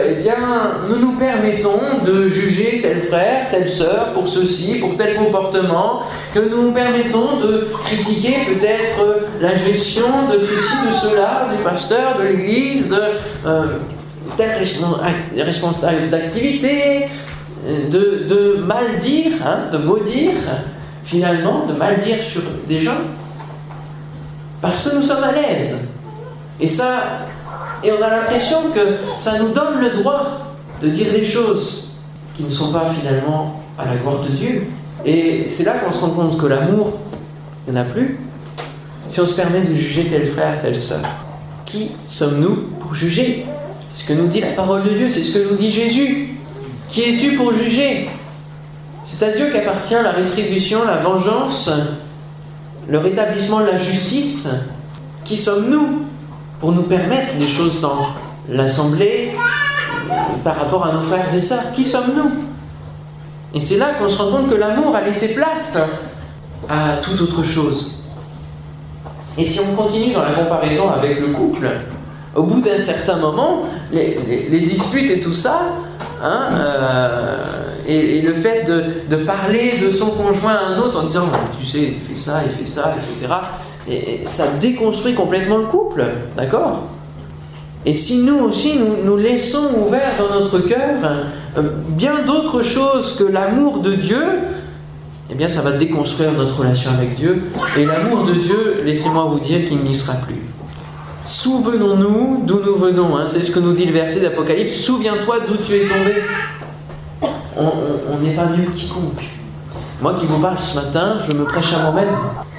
eh 0.08 0.22
bien, 0.22 0.36
nous 0.88 0.98
nous 0.98 1.18
permettons 1.18 2.02
de 2.04 2.26
juger 2.26 2.80
tel 2.82 3.02
frère, 3.02 3.50
telle 3.50 3.68
sœur 3.68 4.12
pour 4.14 4.26
ceci, 4.26 4.80
pour 4.80 4.96
tel 4.96 5.14
comportement, 5.16 6.00
que 6.34 6.40
nous 6.40 6.62
nous 6.62 6.72
permettons 6.72 7.38
de 7.38 7.68
critiquer 7.84 8.34
peut-être 8.46 9.26
la 9.40 9.54
gestion 9.54 10.06
de 10.32 10.38
ceci, 10.38 10.86
de 10.86 10.92
cela, 10.92 11.48
du 11.54 11.62
pasteur, 11.62 12.18
de 12.18 12.28
l'Église, 12.28 12.88
de 12.88 13.00
euh, 13.46 13.66
responsable 15.36 16.08
d'activité, 16.10 17.08
de, 17.64 18.62
mal 18.64 18.98
dire, 18.98 19.33
hein, 19.44 19.70
de 19.72 19.79
maudire, 19.79 20.35
finalement, 21.05 21.66
de 21.66 21.75
mal 21.75 22.01
dire 22.01 22.25
sur 22.25 22.42
des 22.68 22.81
gens, 22.81 23.01
parce 24.61 24.88
que 24.88 24.96
nous 24.96 25.03
sommes 25.03 25.25
à 25.25 25.33
l'aise. 25.33 25.90
Et 26.61 26.66
ça, 26.66 27.03
et 27.83 27.90
on 27.92 28.03
a 28.03 28.11
l'impression 28.11 28.59
que 28.75 28.81
ça 29.16 29.38
nous 29.38 29.48
donne 29.48 29.81
le 29.81 29.90
droit 29.90 30.55
de 30.81 30.88
dire 30.88 31.11
des 31.12 31.25
choses 31.25 31.96
qui 32.37 32.44
ne 32.44 32.51
sont 32.51 32.72
pas 32.72 32.87
finalement 32.90 33.61
à 33.79 33.87
la 33.87 33.96
gloire 33.96 34.22
de 34.22 34.29
Dieu. 34.29 34.66
Et 35.05 35.48
c'est 35.48 35.64
là 35.64 35.79
qu'on 35.79 35.90
se 35.90 36.01
rend 36.01 36.11
compte 36.11 36.38
que 36.38 36.46
l'amour, 36.46 36.98
il 37.66 37.75
n'y 37.75 37.79
en 37.79 37.83
a 37.83 37.85
plus. 37.85 38.20
Si 39.09 39.20
on 39.20 39.27
se 39.27 39.35
permet 39.35 39.61
de 39.61 39.75
juger 39.75 40.05
tel 40.05 40.29
frère, 40.29 40.61
telle 40.62 40.77
sœur, 40.77 41.01
qui 41.66 41.90
sommes-nous 42.07 42.55
pour 42.79 42.94
juger? 42.94 43.46
C'est 43.90 44.12
ce 44.12 44.18
que 44.18 44.22
nous 44.22 44.29
dit 44.29 44.40
la 44.40 44.53
parole 44.53 44.85
de 44.85 44.90
Dieu, 44.90 45.11
c'est 45.11 45.20
ce 45.20 45.38
que 45.38 45.51
nous 45.51 45.57
dit 45.57 45.70
Jésus. 45.70 46.38
Qui 46.92 47.00
es-tu 47.05 47.37
pour 47.37 47.55
juger? 47.55 48.11
C'est 49.02 49.24
à 49.24 49.33
Dieu 49.33 49.46
qu'appartient 49.50 49.94
la 49.94 50.11
rétribution, 50.11 50.85
la 50.85 50.98
vengeance, 50.98 51.70
le 52.87 52.98
rétablissement 52.98 53.61
de 53.61 53.66
la 53.66 53.78
justice. 53.78 54.50
Qui 55.24 55.38
sommes-nous 55.38 56.02
pour 56.61 56.72
nous 56.72 56.83
permettre 56.83 57.35
des 57.38 57.48
choses 57.48 57.81
dans 57.81 58.09
l'Assemblée 58.50 59.33
par 60.44 60.57
rapport 60.57 60.85
à 60.85 60.92
nos 60.92 61.00
frères 61.00 61.35
et 61.35 61.40
sœurs? 61.40 61.72
Qui 61.74 61.87
sommes-nous? 61.87 62.31
Et 63.55 63.61
c'est 63.62 63.78
là 63.78 63.94
qu'on 63.98 64.11
se 64.11 64.20
rend 64.20 64.31
compte 64.31 64.50
que 64.50 64.55
l'amour 64.55 64.94
a 64.94 65.00
laissé 65.00 65.35
place 65.35 65.78
à 66.68 66.98
toute 67.02 67.22
autre 67.22 67.42
chose. 67.42 68.02
Et 69.38 69.46
si 69.46 69.61
on 69.61 69.74
continue 69.74 70.12
dans 70.12 70.24
la 70.24 70.33
comparaison 70.33 70.90
avec 70.90 71.20
le 71.20 71.28
couple, 71.28 71.70
au 72.35 72.42
bout 72.42 72.61
d'un 72.61 72.81
certain 72.81 73.16
moment, 73.16 73.62
les, 73.90 74.61
disputes 74.61 75.11
et 75.11 75.20
tout 75.20 75.33
ça, 75.33 75.61
hein, 76.22 76.48
euh, 76.52 77.36
et, 77.86 78.22
le 78.22 78.34
fait 78.34 78.64
de, 78.64 79.16
parler 79.16 79.74
de 79.82 79.90
son 79.90 80.10
conjoint 80.10 80.54
à 80.54 80.74
un 80.74 80.78
autre 80.78 81.00
en 81.00 81.06
disant 81.06 81.26
tu 81.58 81.66
sais, 81.66 81.94
il 81.96 82.00
fait 82.00 82.16
ça, 82.16 82.42
il 82.44 82.52
fait 82.52 82.64
ça, 82.64 82.94
etc., 82.96 83.32
et, 83.88 84.20
ça 84.26 84.46
déconstruit 84.60 85.14
complètement 85.14 85.58
le 85.58 85.66
couple, 85.66 86.04
d'accord? 86.36 86.82
Et 87.84 87.94
si 87.94 88.22
nous 88.22 88.38
aussi, 88.38 88.78
nous, 88.78 89.04
nous 89.04 89.16
laissons 89.16 89.84
ouvert 89.86 90.12
dans 90.18 90.38
notre 90.38 90.60
cœur 90.60 90.78
euh, 91.58 91.62
bien 91.88 92.14
d'autres 92.24 92.62
choses 92.62 93.16
que 93.16 93.24
l'amour 93.24 93.78
de 93.78 93.94
Dieu, 93.94 94.22
eh 95.30 95.34
bien 95.34 95.48
ça 95.48 95.62
va 95.62 95.72
déconstruire 95.72 96.32
notre 96.32 96.60
relation 96.60 96.90
avec 96.92 97.16
Dieu. 97.16 97.50
Et 97.76 97.84
l'amour 97.84 98.24
de 98.24 98.34
Dieu, 98.34 98.82
laissez-moi 98.84 99.24
vous 99.24 99.40
dire 99.40 99.66
qu'il 99.66 99.78
n'y 99.78 99.94
sera 99.94 100.14
plus. 100.18 100.40
Souvenons-nous 101.24 102.42
d'où 102.44 102.61
nous 102.64 102.76
venons. 102.76 103.16
Hein. 103.16 103.26
C'est 103.28 103.42
ce 103.42 103.52
que 103.52 103.61
nous 103.61 103.72
dit 103.72 103.87
le 103.87 103.92
verset 103.92 104.20
d'Apocalypse. 104.20 104.74
Souviens-toi 104.74 105.37
d'où 105.48 105.56
tu 105.56 105.74
es 105.74 105.87
tombé. 105.87 106.22
On 107.56 108.18
n'est 108.18 108.35
pas 108.35 108.46
mieux 108.46 108.64
que 108.64 108.70
quiconque. 108.70 109.22
Moi 110.00 110.14
qui 110.18 110.26
vous 110.26 110.38
parle 110.38 110.58
ce 110.58 110.76
matin, 110.76 111.16
je 111.26 111.32
me 111.32 111.44
prêche 111.44 111.74
à 111.74 111.90
moi-même. 111.90 112.08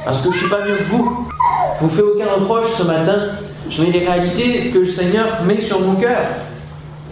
Parce 0.06 0.20
que 0.20 0.32
je 0.32 0.38
ne 0.38 0.42
suis 0.42 0.50
pas 0.50 0.66
mieux 0.66 0.78
que 0.78 0.84
vous. 0.92 1.28
Je 1.80 1.86
vous 1.86 1.90
fais 1.90 2.02
aucun 2.02 2.26
reproche 2.40 2.72
ce 2.78 2.84
matin. 2.84 3.16
Je 3.70 3.82
mets 3.82 3.92
les 3.92 4.06
réalités 4.06 4.72
que 4.72 4.80
le 4.80 4.90
Seigneur 4.90 5.26
met 5.46 5.60
sur 5.60 5.82
mon 5.82 5.96
cœur. 5.96 6.18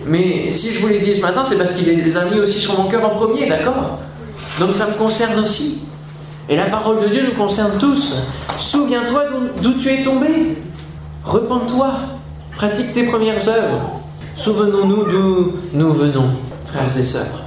Mais 0.05 0.49
si 0.51 0.73
je 0.73 0.79
vous 0.79 0.87
les 0.87 0.99
dis 0.99 1.15
ce 1.15 1.21
matin, 1.21 1.43
c'est 1.47 1.57
parce 1.57 1.73
qu'il 1.73 1.87
les 1.87 2.17
a 2.17 2.25
mis 2.25 2.39
aussi 2.39 2.59
sur 2.59 2.79
mon 2.79 2.85
cœur 2.85 3.03
en 3.05 3.09
premier, 3.09 3.49
d'accord? 3.49 3.99
Donc 4.59 4.73
ça 4.73 4.87
me 4.87 4.93
concerne 4.93 5.43
aussi. 5.43 5.87
Et 6.49 6.55
la 6.55 6.65
parole 6.65 7.01
de 7.01 7.07
Dieu 7.07 7.23
nous 7.25 7.37
concerne 7.37 7.77
tous. 7.79 8.27
Souviens-toi 8.57 9.23
d'où 9.61 9.73
tu 9.73 9.89
es 9.89 10.03
tombé. 10.03 10.57
Repends-toi. 11.23 11.91
Pratique 12.55 12.93
tes 12.93 13.05
premières 13.07 13.47
œuvres. 13.47 14.01
Souvenons-nous 14.35 15.03
d'où 15.05 15.51
nous 15.73 15.93
venons, 15.93 16.29
frères 16.65 16.97
et 16.97 17.03
sœurs. 17.03 17.41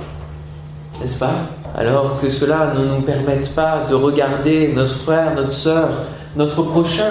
N'est-ce 1.00 1.18
pas? 1.18 1.34
Alors 1.76 2.20
que 2.20 2.30
cela 2.30 2.72
ne 2.74 2.84
nous 2.84 3.02
permette 3.02 3.52
pas 3.54 3.84
de 3.88 3.94
regarder 3.94 4.72
notre 4.74 4.94
frère, 4.94 5.34
notre 5.34 5.52
sœur, 5.52 5.88
notre 6.36 6.62
prochain 6.62 7.10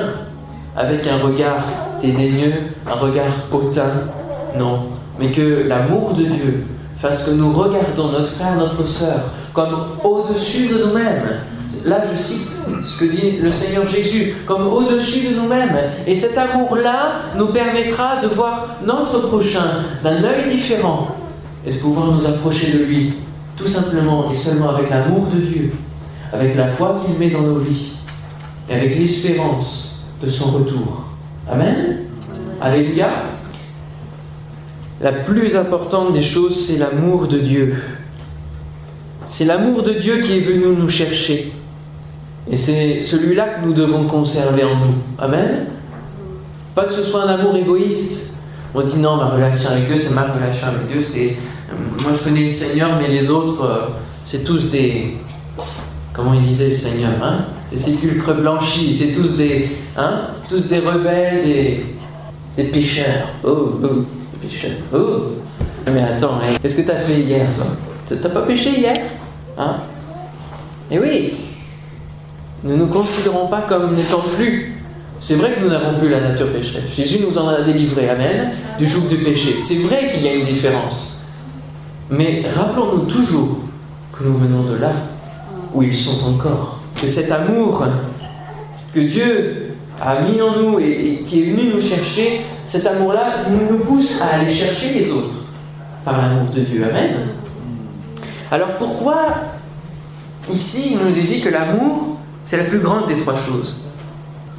avec 0.75 1.05
un 1.07 1.17
regard 1.25 1.63
dédaigneux, 2.01 2.53
un 2.87 2.93
regard 2.93 3.33
hautain. 3.51 3.91
Non, 4.57 4.87
mais 5.19 5.31
que 5.31 5.67
l'amour 5.67 6.13
de 6.13 6.23
Dieu 6.23 6.65
fasse 6.97 7.27
que 7.27 7.31
nous 7.31 7.51
regardons 7.51 8.11
notre 8.11 8.27
frère, 8.27 8.55
notre 8.55 8.87
sœur 8.87 9.19
comme 9.53 9.75
au-dessus 10.03 10.67
de 10.69 10.85
nous-mêmes. 10.85 11.39
Là, 11.85 12.01
je 12.11 12.21
cite 12.21 12.49
ce 12.83 13.03
que 13.03 13.11
dit 13.11 13.37
le 13.41 13.51
Seigneur 13.51 13.87
Jésus, 13.87 14.35
comme 14.45 14.67
au-dessus 14.67 15.29
de 15.29 15.35
nous-mêmes. 15.35 15.77
Et 16.07 16.15
cet 16.15 16.37
amour-là 16.37 17.21
nous 17.37 17.47
permettra 17.47 18.21
de 18.21 18.27
voir 18.27 18.77
notre 18.85 19.27
prochain 19.27 19.65
d'un 20.03 20.23
œil 20.23 20.51
différent 20.51 21.15
et 21.65 21.73
de 21.73 21.77
pouvoir 21.77 22.11
nous 22.11 22.25
approcher 22.25 22.71
de 22.73 22.83
lui, 22.83 23.13
tout 23.55 23.67
simplement 23.67 24.31
et 24.31 24.35
seulement 24.35 24.69
avec 24.69 24.89
l'amour 24.89 25.27
de 25.33 25.39
Dieu, 25.39 25.73
avec 26.31 26.55
la 26.55 26.67
foi 26.67 27.01
qu'il 27.05 27.17
met 27.17 27.29
dans 27.29 27.41
nos 27.41 27.59
vies 27.59 27.97
et 28.69 28.73
avec 28.73 28.97
l'espérance 28.97 30.05
de 30.21 30.29
son 30.29 30.51
retour. 30.51 31.07
Amen. 31.49 31.99
Alléluia. 32.61 33.09
La 35.01 35.11
plus 35.11 35.55
importante 35.55 36.13
des 36.13 36.21
choses, 36.21 36.65
c'est 36.65 36.77
l'amour 36.77 37.27
de 37.27 37.37
Dieu. 37.37 37.75
C'est 39.27 39.45
l'amour 39.45 39.83
de 39.83 39.91
Dieu 39.93 40.21
qui 40.21 40.37
est 40.37 40.41
venu 40.41 40.75
nous 40.75 40.89
chercher. 40.89 41.51
Et 42.49 42.57
c'est 42.57 43.01
celui-là 43.01 43.45
que 43.45 43.65
nous 43.65 43.73
devons 43.73 44.03
conserver 44.03 44.63
en 44.63 44.75
nous. 44.75 44.95
Amen. 45.17 45.67
Pas 46.75 46.85
que 46.85 46.93
ce 46.93 47.03
soit 47.03 47.23
un 47.23 47.29
amour 47.29 47.55
égoïste. 47.55 48.37
On 48.75 48.81
dit 48.81 48.97
non, 48.97 49.17
ma 49.17 49.27
relation 49.27 49.69
avec 49.69 49.87
Dieu, 49.87 49.97
c'est 49.99 50.13
ma 50.13 50.23
relation 50.23 50.67
avec 50.67 50.91
Dieu. 50.91 51.03
C'est 51.03 51.37
moi, 52.01 52.11
je 52.13 52.23
connais 52.23 52.43
le 52.43 52.49
Seigneur, 52.49 52.89
mais 52.99 53.07
les 53.07 53.29
autres, 53.29 53.63
euh, 53.63 53.87
c'est 54.25 54.43
tous 54.43 54.71
des. 54.71 55.17
Comment 56.11 56.33
il 56.33 56.43
disait 56.43 56.69
le 56.69 56.75
Seigneur 56.75 57.11
hein 57.23 57.45
Des 57.71 57.77
sépulcres 57.77 58.35
blanchis. 58.35 58.95
C'est 58.95 59.19
tous 59.19 59.37
des, 59.37 59.71
hein 59.97 60.27
Tous 60.49 60.67
des 60.67 60.79
rebelles, 60.79 61.43
des, 61.43 61.85
des 62.57 62.63
pécheurs. 62.65 63.29
Oh, 63.43 63.79
oh. 63.83 63.87
Oh 64.93 64.99
Mais 65.93 66.03
attends, 66.03 66.33
hein, 66.35 66.57
qu'est-ce 66.61 66.75
que 66.75 66.81
tu 66.81 66.91
as 66.91 66.97
fait 66.97 67.21
hier, 67.21 67.47
toi? 67.55 67.65
T'as 68.21 68.29
pas 68.29 68.41
péché 68.41 68.71
hier? 68.77 68.97
Hein? 69.57 69.77
Eh 70.91 70.99
oui 70.99 71.33
Ne 72.63 72.75
nous 72.75 72.87
considérons 72.87 73.47
pas 73.47 73.61
comme 73.67 73.95
n'étant 73.95 74.23
plus. 74.35 74.81
C'est 75.19 75.35
vrai 75.35 75.51
que 75.51 75.61
nous 75.61 75.69
n'avons 75.69 75.99
plus 75.99 76.09
la 76.09 76.21
nature 76.21 76.51
pécheresse. 76.51 76.83
Jésus 76.93 77.23
nous 77.25 77.37
en 77.37 77.47
a 77.49 77.61
délivré, 77.61 78.09
Amen, 78.09 78.51
du 78.77 78.87
joug 78.87 79.07
du 79.07 79.17
péché. 79.17 79.59
C'est 79.59 79.83
vrai 79.83 80.11
qu'il 80.11 80.23
y 80.23 80.27
a 80.27 80.33
une 80.33 80.45
différence. 80.45 81.27
Mais 82.09 82.43
rappelons-nous 82.55 83.05
toujours 83.05 83.59
que 84.11 84.23
nous 84.23 84.37
venons 84.37 84.63
de 84.63 84.75
là 84.75 84.91
où 85.73 85.81
ils 85.81 85.97
sont 85.97 86.33
encore. 86.33 86.81
Que 86.99 87.07
cet 87.07 87.31
amour 87.31 87.85
que 88.93 88.99
Dieu 88.99 89.75
a 90.01 90.21
mis 90.21 90.41
en 90.41 90.55
nous 90.61 90.79
et 90.79 91.23
qui 91.27 91.41
est 91.41 91.51
venu 91.51 91.73
nous 91.75 91.81
chercher, 91.81 92.41
cet 92.67 92.85
amour-là 92.85 93.25
nous 93.49 93.79
pousse 93.79 94.21
à 94.21 94.39
aller 94.39 94.53
chercher 94.53 94.93
les 94.93 95.11
autres 95.11 95.45
par 96.05 96.21
l'amour 96.21 96.51
de 96.53 96.61
Dieu. 96.61 96.85
Amen. 96.89 97.29
Alors 98.51 98.73
pourquoi 98.77 99.35
ici 100.51 100.91
il 100.93 101.05
nous 101.05 101.17
est 101.17 101.23
dit 101.23 101.41
que 101.41 101.49
l'amour, 101.49 102.12
c'est 102.43 102.57
la 102.57 102.65
plus 102.65 102.79
grande 102.79 103.07
des 103.07 103.17
trois 103.17 103.37
choses 103.37 103.85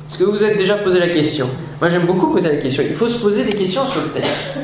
Est-ce 0.08 0.18
que 0.18 0.24
vous 0.24 0.32
vous 0.32 0.44
êtes 0.44 0.56
déjà 0.58 0.76
posé 0.76 0.98
la 0.98 1.08
question? 1.08 1.46
Moi 1.80 1.90
j'aime 1.90 2.06
beaucoup 2.06 2.32
poser 2.32 2.48
la 2.48 2.56
question. 2.56 2.82
Il 2.88 2.94
faut 2.94 3.08
se 3.08 3.20
poser 3.22 3.44
des 3.44 3.56
questions 3.56 3.82
sur 3.86 4.02
le 4.02 4.08
texte. 4.08 4.58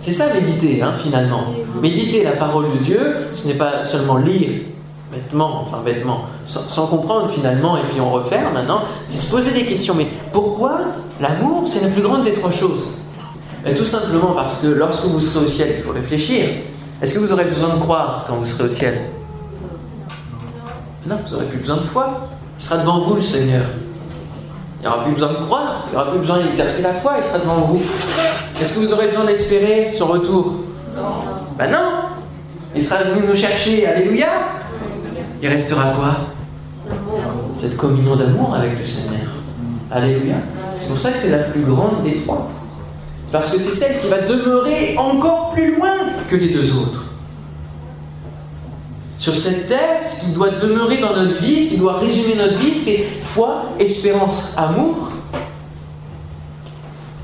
C'est 0.00 0.12
ça 0.12 0.34
méditer, 0.34 0.82
hein, 0.82 0.92
finalement. 1.02 1.46
Méditer 1.80 2.24
la 2.24 2.32
parole 2.32 2.66
de 2.78 2.84
Dieu, 2.84 3.00
ce 3.32 3.48
n'est 3.48 3.54
pas 3.54 3.84
seulement 3.84 4.18
lire 4.18 4.50
bêtement, 5.14 5.62
enfin 5.62 5.82
bêtement, 5.84 6.26
sans, 6.46 6.86
comprendre 6.86 7.30
finalement, 7.30 7.76
et 7.76 7.82
puis 7.90 8.00
on 8.00 8.10
referme 8.10 8.52
maintenant, 8.52 8.80
c'est 9.06 9.18
se 9.18 9.30
poser 9.30 9.52
des 9.52 9.64
questions. 9.64 9.94
Mais 9.94 10.06
pourquoi 10.32 10.78
l'amour, 11.20 11.64
c'est 11.66 11.82
la 11.82 11.88
plus 11.88 12.02
grande 12.02 12.24
des 12.24 12.32
trois 12.32 12.50
choses? 12.50 13.02
Ben, 13.64 13.74
Tout 13.76 13.84
simplement 13.84 14.32
parce 14.34 14.60
que 14.62 14.66
lorsque 14.66 15.04
vous 15.06 15.20
serez 15.20 15.46
au 15.46 15.48
ciel, 15.48 15.74
il 15.78 15.82
faut 15.82 15.92
réfléchir. 15.92 16.46
Est-ce 17.00 17.14
que 17.14 17.20
vous 17.20 17.32
aurez 17.32 17.44
besoin 17.44 17.76
de 17.76 17.80
croire 17.80 18.24
quand 18.28 18.36
vous 18.36 18.46
serez 18.46 18.64
au 18.64 18.68
ciel? 18.68 18.94
Non, 21.06 21.16
vous 21.26 21.34
n'aurez 21.34 21.46
plus 21.46 21.58
besoin 21.58 21.76
de 21.76 21.82
foi. 21.82 22.28
Il 22.58 22.64
sera 22.64 22.78
devant 22.78 23.00
vous, 23.00 23.14
le 23.16 23.22
Seigneur. 23.22 23.64
Il 24.80 24.82
n'y 24.82 24.94
aura 24.94 25.04
plus 25.04 25.14
besoin 25.14 25.30
de 25.30 25.44
croire, 25.46 25.86
il 25.86 25.90
n'y 25.90 25.96
aura 25.96 26.10
plus 26.10 26.20
besoin 26.20 26.38
d'exercer 26.40 26.82
la 26.82 26.92
foi, 26.92 27.14
il 27.16 27.24
sera 27.24 27.38
devant 27.38 27.60
vous. 27.62 27.82
Est-ce 28.60 28.74
que 28.74 28.86
vous 28.86 28.92
aurez 28.92 29.06
besoin 29.06 29.24
d'espérer 29.24 29.92
son 29.96 30.06
retour? 30.06 30.52
Non. 30.94 31.02
Ben 31.58 31.70
non 31.70 31.90
Il 32.76 32.84
sera 32.84 33.02
venu 33.02 33.26
nous 33.26 33.36
chercher, 33.36 33.86
Alléluia 33.86 34.28
il 35.44 35.50
restera 35.50 35.90
quoi? 35.90 36.16
Cette 37.54 37.76
communion 37.76 38.16
d'amour 38.16 38.54
avec 38.54 38.78
le 38.78 38.86
Seigneur. 38.86 39.28
Alléluia. 39.90 40.36
C'est 40.74 40.88
pour 40.88 40.98
ça 40.98 41.10
que 41.10 41.18
c'est 41.20 41.32
la 41.32 41.42
plus 41.44 41.60
grande 41.60 42.02
des 42.02 42.16
trois. 42.22 42.48
Parce 43.30 43.52
que 43.52 43.58
c'est 43.58 43.74
celle 43.74 44.00
qui 44.00 44.08
va 44.08 44.22
demeurer 44.22 44.96
encore 44.96 45.50
plus 45.50 45.76
loin 45.76 45.96
que 46.28 46.36
les 46.36 46.48
deux 46.48 46.74
autres. 46.78 47.13
Sur 49.24 49.34
cette 49.34 49.68
terre, 49.68 50.02
ce 50.04 50.26
qui 50.26 50.32
doit 50.32 50.50
demeurer 50.50 50.98
dans 50.98 51.16
notre 51.16 51.40
vie, 51.40 51.58
ce 51.58 51.70
qui 51.70 51.80
doit 51.80 51.94
résumer 51.94 52.34
notre 52.34 52.58
vie, 52.58 52.74
c'est 52.74 53.06
foi, 53.22 53.70
espérance, 53.78 54.54
amour. 54.58 55.08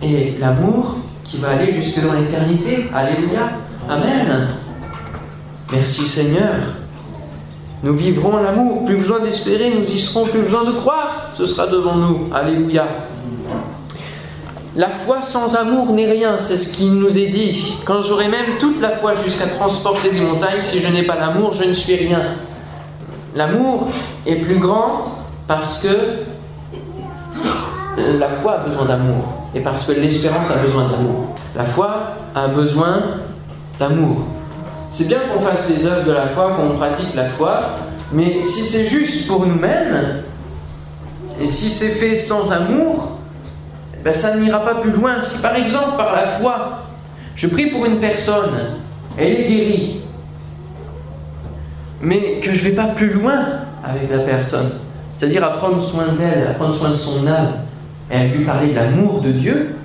Et 0.03 0.39
l'amour 0.41 0.97
qui 1.25 1.37
va 1.37 1.51
aller 1.51 1.71
jusque 1.71 2.03
dans 2.03 2.15
l'éternité. 2.15 2.87
Alléluia. 2.95 3.51
Amen. 3.87 4.49
Merci 5.71 6.09
Seigneur. 6.09 6.55
Nous 7.83 7.93
vivrons 7.93 8.39
l'amour, 8.39 8.87
plus 8.87 8.97
besoin 8.97 9.21
d'espérer, 9.21 9.71
nous 9.79 9.85
y 9.85 9.99
serons, 9.99 10.25
plus 10.25 10.41
besoin 10.41 10.65
de 10.65 10.73
croire, 10.73 11.29
ce 11.37 11.45
sera 11.45 11.67
devant 11.67 11.97
nous. 11.97 12.31
Alléluia. 12.33 12.87
La 14.77 14.89
foi 14.89 15.23
sans 15.23 15.57
amour 15.57 15.93
n'est 15.93 16.11
rien, 16.11 16.39
c'est 16.39 16.57
ce 16.57 16.77
qui 16.77 16.87
nous 16.87 17.19
est 17.19 17.27
dit. 17.27 17.79
Quand 17.85 18.03
j'aurai 18.03 18.29
même 18.29 18.45
toute 18.61 18.81
la 18.81 18.91
foi 18.91 19.15
jusqu'à 19.15 19.49
transporter 19.49 20.11
des 20.13 20.21
montagnes, 20.21 20.63
si 20.63 20.81
je 20.81 20.93
n'ai 20.93 21.03
pas 21.03 21.17
l'amour, 21.17 21.53
je 21.53 21.65
ne 21.65 21.73
suis 21.73 21.97
rien. 21.97 22.23
L'amour 23.35 23.89
est 24.27 24.37
plus 24.37 24.59
grand 24.59 25.07
parce 25.49 25.83
que 25.83 25.89
la 27.97 28.29
foi 28.29 28.53
a 28.53 28.59
besoin 28.59 28.85
d'amour 28.85 29.25
et 29.55 29.61
parce 29.61 29.87
que 29.87 29.93
l'espérance 29.93 30.51
a 30.53 30.59
besoin 30.59 30.89
d'amour. 30.89 31.35
La 31.57 31.65
foi 31.65 31.91
a 32.37 32.47
besoin 32.47 33.03
d'amour. 33.81 34.19
C'est 34.93 35.09
bien 35.09 35.19
qu'on 35.19 35.41
fasse 35.41 35.69
les 35.69 35.85
œuvres 35.87 36.07
de 36.07 36.13
la 36.13 36.29
foi, 36.29 36.53
qu'on 36.57 36.77
pratique 36.77 37.15
la 37.17 37.29
foi, 37.29 37.61
mais 38.13 38.45
si 38.45 38.63
c'est 38.63 38.87
juste 38.87 39.27
pour 39.27 39.47
nous-mêmes, 39.47 40.23
et 41.41 41.51
si 41.51 41.71
c'est 41.71 41.95
fait 41.95 42.17
sans 42.17 42.53
amour, 42.53 43.20
ben 44.05 44.13
ça 44.13 44.37
n'ira 44.37 44.65
pas 44.65 44.77
plus 44.77 44.91
loin. 44.91 45.21
Si 45.21 45.43
par 45.43 45.55
exemple, 45.57 45.97
par 45.97 46.15
la 46.15 46.27
foi, 46.39 46.85
je 47.37 47.47
prie 47.49 47.67
pour 47.67 47.87
une 47.87 48.01
personne, 48.01 48.51
elle 49.17 49.33
est 49.33 49.49
guérie, 49.49 50.01
mais 52.01 52.41
que 52.41 52.51
je 52.51 52.65
ne 52.65 52.71
vais 52.71 52.77
pas 52.77 52.89
plus 52.89 53.13
loin 53.13 53.39
avec 53.85 54.11
la 54.11 54.19
personne, 54.19 54.71
c'est-à-dire 55.17 55.45
à 55.45 55.59
prendre 55.59 55.83
soin 55.83 56.07
d'elle, 56.19 56.49
à 56.49 56.55
prendre 56.55 56.75
soin 56.75 56.91
de 56.91 56.97
son 56.97 57.27
âme, 57.27 57.53
et 58.11 58.17
à 58.17 58.27
lui 58.27 58.45
parler 58.45 58.69
de 58.69 58.77
l'amour 58.77 59.21
de 59.21 59.31
Dieu, 59.31 59.77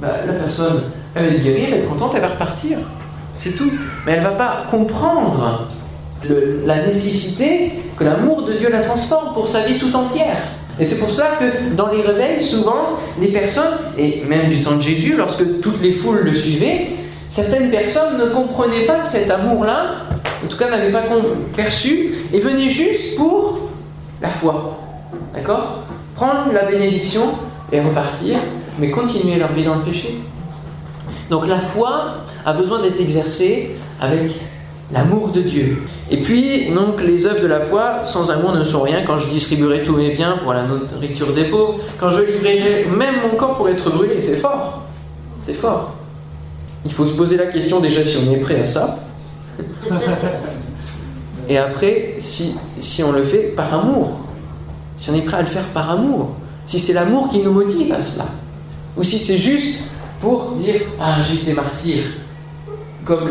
ben, 0.00 0.08
la 0.26 0.32
personne, 0.32 0.82
elle 1.14 1.26
va 1.26 1.32
être 1.32 1.42
guérie, 1.42 1.64
elle 1.64 1.70
va 1.70 1.76
être 1.76 1.88
contente, 1.88 2.12
elle 2.14 2.20
va 2.20 2.28
repartir. 2.28 2.78
C'est 3.38 3.56
tout. 3.56 3.70
Mais 4.04 4.12
elle 4.12 4.22
ne 4.22 4.24
va 4.24 4.32
pas 4.32 4.64
comprendre 4.70 5.68
la 6.64 6.86
nécessité 6.86 7.72
que 7.96 8.04
l'amour 8.04 8.44
de 8.44 8.52
Dieu 8.52 8.70
la 8.70 8.80
transforme 8.80 9.32
pour 9.32 9.48
sa 9.48 9.60
vie 9.60 9.78
tout 9.78 9.94
entière. 9.94 10.36
Et 10.80 10.86
c'est 10.86 10.98
pour 10.98 11.12
ça 11.12 11.32
que 11.38 11.74
dans 11.74 11.88
les 11.92 12.00
réveils, 12.00 12.42
souvent, 12.42 12.98
les 13.20 13.28
personnes, 13.28 13.74
et 13.98 14.24
même 14.26 14.48
du 14.48 14.62
temps 14.62 14.76
de 14.76 14.82
Jésus, 14.82 15.14
lorsque 15.16 15.60
toutes 15.60 15.82
les 15.82 15.92
foules 15.92 16.20
le 16.20 16.34
suivaient, 16.34 16.88
certaines 17.28 17.70
personnes 17.70 18.18
ne 18.18 18.26
comprenaient 18.26 18.86
pas 18.86 19.04
cet 19.04 19.30
amour-là, 19.30 20.06
en 20.42 20.48
tout 20.48 20.56
cas 20.56 20.70
n'avaient 20.70 20.90
pas 20.90 21.02
perçu, 21.54 22.14
et 22.32 22.40
venaient 22.40 22.70
juste 22.70 23.18
pour 23.18 23.68
la 24.22 24.30
foi. 24.30 24.78
D'accord? 25.34 25.80
Prendre 26.14 26.52
la 26.54 26.64
bénédiction 26.64 27.22
et 27.70 27.80
repartir, 27.80 28.38
mais 28.78 28.90
continuer 28.90 29.36
leur 29.36 29.52
vie 29.52 29.64
dans 29.64 29.76
le 29.76 29.82
péché. 29.82 30.18
Donc 31.28 31.46
la 31.46 31.60
foi 31.60 32.24
a 32.44 32.54
besoin 32.54 32.80
d'être 32.80 33.00
exercée 33.00 33.76
avec 34.00 34.30
l'amour 34.92 35.28
de 35.28 35.40
Dieu. 35.40 35.82
Et 36.10 36.22
puis, 36.22 36.70
donc, 36.72 37.00
les 37.02 37.26
œuvres 37.26 37.42
de 37.42 37.46
la 37.46 37.60
foi, 37.60 38.04
sans 38.04 38.30
amour, 38.30 38.52
ne 38.52 38.64
sont 38.64 38.82
rien. 38.82 39.02
Quand 39.06 39.18
je 39.18 39.28
distribuerai 39.28 39.82
tous 39.82 39.96
mes 39.96 40.10
biens 40.10 40.38
pour 40.42 40.52
la 40.52 40.64
nourriture 40.64 41.32
des 41.32 41.44
pauvres, 41.44 41.78
quand 41.98 42.10
je 42.10 42.22
livrerai 42.22 42.86
même 42.96 43.14
mon 43.30 43.36
corps 43.36 43.56
pour 43.56 43.68
être 43.68 43.90
brûlé, 43.90 44.20
c'est 44.20 44.38
fort. 44.38 44.84
C'est 45.38 45.54
fort. 45.54 45.94
Il 46.84 46.92
faut 46.92 47.04
se 47.04 47.16
poser 47.16 47.36
la 47.36 47.46
question 47.46 47.80
déjà 47.80 48.04
si 48.04 48.18
on 48.26 48.32
est 48.32 48.38
prêt 48.38 48.60
à 48.60 48.66
ça. 48.66 48.98
Et 51.48 51.58
après, 51.58 52.16
si, 52.18 52.56
si 52.78 53.02
on 53.02 53.12
le 53.12 53.24
fait 53.24 53.54
par 53.56 53.72
amour. 53.74 54.20
Si 54.96 55.10
on 55.10 55.14
est 55.14 55.22
prêt 55.22 55.38
à 55.38 55.42
le 55.42 55.46
faire 55.46 55.64
par 55.66 55.90
amour. 55.90 56.36
Si 56.66 56.78
c'est 56.78 56.92
l'amour 56.92 57.30
qui 57.30 57.38
nous 57.40 57.52
motive 57.52 57.92
à 57.92 58.02
cela. 58.02 58.26
Ou 58.96 59.04
si 59.04 59.18
c'est 59.18 59.38
juste 59.38 59.90
pour 60.20 60.52
dire 60.52 60.80
Ah, 61.00 61.16
j'étais 61.28 61.52
martyr. 61.52 62.02
Comme 63.04 63.30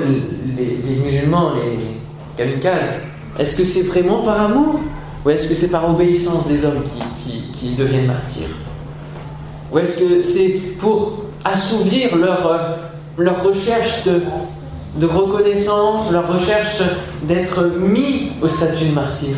les, 0.57 0.95
musulmans, 1.03 1.53
les 1.55 1.99
kamikazes. 2.37 3.05
Est-ce 3.37 3.57
que 3.57 3.63
c'est 3.63 3.83
vraiment 3.83 4.23
par 4.23 4.41
amour 4.41 4.79
Ou 5.25 5.29
est-ce 5.29 5.47
que 5.47 5.55
c'est 5.55 5.69
par 5.69 5.89
obéissance 5.89 6.47
des 6.47 6.65
hommes 6.65 6.83
qui, 7.53 7.75
deviennent 7.75 8.07
martyrs 8.07 8.49
Ou 9.71 9.79
est-ce 9.79 10.03
que 10.03 10.21
c'est 10.21 10.61
pour 10.79 11.25
assouvir 11.45 12.15
leur, 12.15 12.47
euh, 12.47 12.75
leur 13.17 13.43
recherche 13.43 14.05
de 14.05 15.05
reconnaissance, 15.05 16.11
leur 16.11 16.33
recherche 16.33 16.81
d'être 17.23 17.65
mis 17.77 18.31
au 18.41 18.47
statut 18.47 18.85
de 18.85 18.93
martyr? 18.95 19.35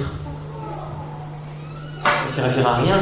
Ça 2.04 2.44
ne 2.46 2.50
servira 2.50 2.76
à 2.76 2.78
rien. 2.78 2.96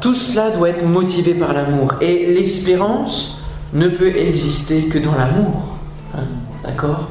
Tout 0.00 0.14
cela 0.14 0.50
doit 0.50 0.68
être 0.68 0.84
motivé 0.84 1.34
par 1.34 1.52
l'amour. 1.52 1.94
Et 2.00 2.32
l'espérance 2.32 3.45
ne 3.76 3.88
peut 3.88 4.16
exister 4.16 4.84
que 4.84 4.98
dans 4.98 5.14
l'amour. 5.14 5.76
Hein, 6.14 6.24
d'accord? 6.64 7.08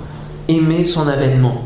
Aimer 0.47 0.83
son 0.83 1.07
avènement. 1.07 1.61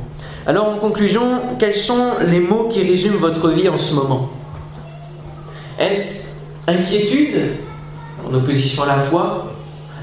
Alors 0.46 0.70
en 0.70 0.78
conclusion, 0.78 1.24
quels 1.58 1.76
sont 1.76 2.14
les 2.28 2.40
mots 2.40 2.70
qui 2.72 2.82
résument 2.82 3.18
votre 3.18 3.50
vie 3.50 3.70
en 3.70 3.78
ce 3.78 3.96
moment? 3.96 4.30
Est-ce 5.80 6.42
inquiétude 6.68 7.38
en 8.28 8.34
opposition 8.34 8.84
à 8.84 8.88
la 8.88 9.00
foi? 9.00 9.54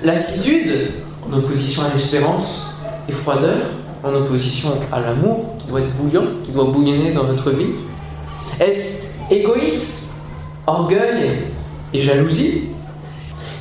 Lassitude 0.03 0.93
en 1.29 1.37
opposition 1.37 1.83
à 1.83 1.93
l'espérance? 1.93 2.83
Et 3.09 3.13
froideur 3.13 3.57
en 4.03 4.15
opposition 4.15 4.71
à 4.93 5.01
l'amour 5.01 5.57
qui 5.59 5.69
doit 5.69 5.81
être 5.81 5.97
bouillant, 5.97 6.25
qui 6.43 6.53
doit 6.53 6.65
bouillonner 6.65 7.13
dans 7.13 7.25
votre 7.25 7.51
vie? 7.51 7.73
Est-ce 8.61 9.19
égoïsme 9.31 10.23
orgueil 10.67 11.53
et 11.93 12.03
jalousie? 12.03 12.76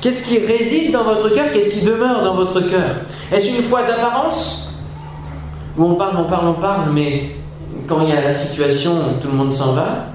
Qu'est-ce 0.06 0.30
qui 0.30 0.38
réside 0.46 0.92
dans 0.92 1.04
votre 1.04 1.34
cœur 1.34 1.46
Qu'est-ce 1.52 1.80
qui 1.80 1.84
demeure 1.84 2.24
dans 2.24 2.36
votre 2.36 2.62
cœur 2.62 2.92
Est-ce 3.32 3.58
une 3.58 3.64
foi 3.64 3.82
d'apparence 3.82 4.84
Où 5.76 5.84
on 5.84 5.96
parle, 5.96 6.18
on 6.18 6.30
parle, 6.30 6.48
on 6.50 6.54
parle, 6.54 6.92
mais 6.94 7.32
quand 7.88 8.02
il 8.04 8.10
y 8.10 8.12
a 8.12 8.22
la 8.22 8.36
situation, 8.36 8.92
tout 9.20 9.30
le 9.30 9.34
monde 9.34 9.52
s'en 9.52 9.74
va 9.74 10.06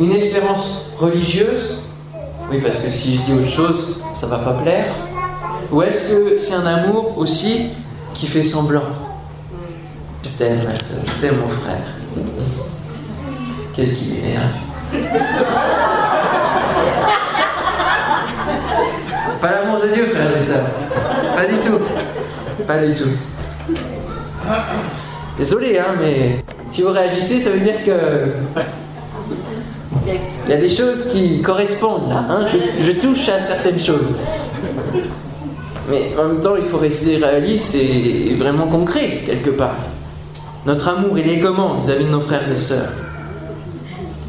Une 0.00 0.12
espérance 0.12 0.92
religieuse 0.98 1.82
Oui, 2.50 2.62
parce 2.62 2.78
que 2.78 2.90
si 2.90 3.18
je 3.18 3.22
dis 3.24 3.32
autre 3.34 3.52
chose, 3.52 4.02
ça 4.14 4.26
va 4.28 4.38
pas 4.38 4.54
plaire. 4.54 4.86
Ou 5.70 5.82
est-ce 5.82 6.14
que 6.14 6.36
c'est 6.38 6.54
un 6.54 6.66
amour 6.66 7.18
aussi 7.18 7.66
qui 8.14 8.26
fait 8.26 8.42
semblant 8.42 8.84
Je 10.24 10.30
t'aime, 10.30 10.64
ma 10.64 10.80
soeur, 10.82 11.04
je 11.04 11.20
t'aime, 11.20 11.40
mon 11.42 11.48
frère. 11.50 11.84
Qu'est-ce 13.74 13.98
qui 13.98 14.12
est 14.12 14.38
C'est 19.25 19.25
pas 19.40 19.50
l'amour 19.50 19.80
de 19.80 19.88
Dieu, 19.88 20.06
frère 20.06 20.36
et 20.36 20.40
sœurs. 20.40 20.66
Pas 21.34 21.46
du 21.46 21.56
tout. 21.56 21.78
Pas 22.66 22.84
du 22.84 22.94
tout. 22.94 23.10
Désolé, 25.38 25.78
hein, 25.78 25.94
mais 26.00 26.44
si 26.66 26.82
vous 26.82 26.90
réagissez, 26.90 27.40
ça 27.40 27.50
veut 27.50 27.60
dire 27.60 27.84
que. 27.84 28.30
Il 30.46 30.50
y 30.50 30.54
a 30.54 30.56
des 30.56 30.68
choses 30.68 31.10
qui 31.12 31.42
correspondent 31.42 32.08
là. 32.08 32.24
Hein. 32.30 32.46
Je, 32.80 32.92
touche 32.92 33.28
à 33.28 33.40
certaines 33.40 33.80
choses. 33.80 34.20
Mais 35.90 36.12
en 36.18 36.28
même 36.28 36.40
temps, 36.40 36.56
il 36.56 36.64
faut 36.64 36.78
rester 36.78 37.16
réaliste 37.16 37.74
et 37.74 38.34
vraiment 38.36 38.68
concret, 38.68 39.22
quelque 39.26 39.50
part. 39.50 39.76
Notre 40.64 40.88
amour, 40.88 41.18
il 41.18 41.28
est 41.28 41.40
comment 41.40 41.74
vis-à-vis 41.74 42.04
de 42.04 42.10
nos 42.10 42.20
frères 42.20 42.48
et 42.50 42.56
sœurs? 42.56 42.92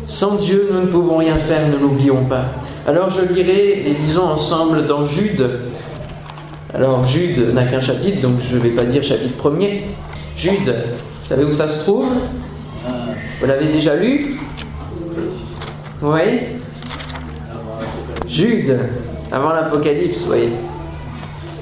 Sans 0.08 0.36
Dieu, 0.36 0.70
nous 0.72 0.82
ne 0.82 0.88
pouvons 0.88 1.18
rien 1.18 1.36
faire, 1.36 1.68
ne 1.68 1.78
l'oublions 1.78 2.26
pas. 2.26 2.46
Alors 2.88 3.10
je 3.10 3.34
lirai 3.34 3.84
et 3.86 3.94
lisons 4.02 4.24
ensemble 4.24 4.86
dans 4.86 5.06
Jude. 5.06 5.46
Alors 6.74 7.06
Jude 7.06 7.54
n'a 7.54 7.66
qu'un 7.66 7.82
chapitre, 7.82 8.22
donc 8.22 8.40
je 8.42 8.56
ne 8.56 8.62
vais 8.62 8.70
pas 8.70 8.86
dire 8.86 9.04
chapitre 9.04 9.36
premier. 9.36 9.84
Jude, 10.38 10.74
vous 11.22 11.28
savez 11.28 11.44
où 11.44 11.52
ça 11.52 11.68
se 11.68 11.84
trouve? 11.84 12.08
Vous 13.42 13.46
l'avez 13.46 13.66
déjà 13.74 13.98
lu? 13.98 14.40
Oui 16.02 16.22
Jude, 18.26 18.80
avant 19.34 19.50
l'Apocalypse, 19.50 20.22
voyez. 20.22 20.54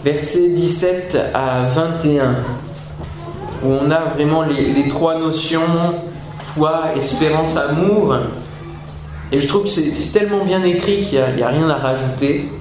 Versets 0.04 0.50
17 0.50 1.32
à 1.34 1.66
21, 1.74 2.36
où 3.64 3.72
on 3.82 3.90
a 3.90 4.02
vraiment 4.16 4.44
les 4.44 4.88
trois 4.90 5.18
notions, 5.18 5.62
foi, 6.38 6.92
espérance, 6.96 7.58
amour, 7.58 8.16
et 9.32 9.40
je 9.40 9.48
trouve 9.48 9.64
que 9.64 9.70
c'est 9.70 10.18
tellement 10.18 10.46
bien 10.46 10.64
écrit 10.64 11.06
qu'il 11.06 11.20
n'y 11.36 11.42
a, 11.42 11.50
rien 11.50 11.70
à 11.70 11.76
rajouter. 11.76 12.52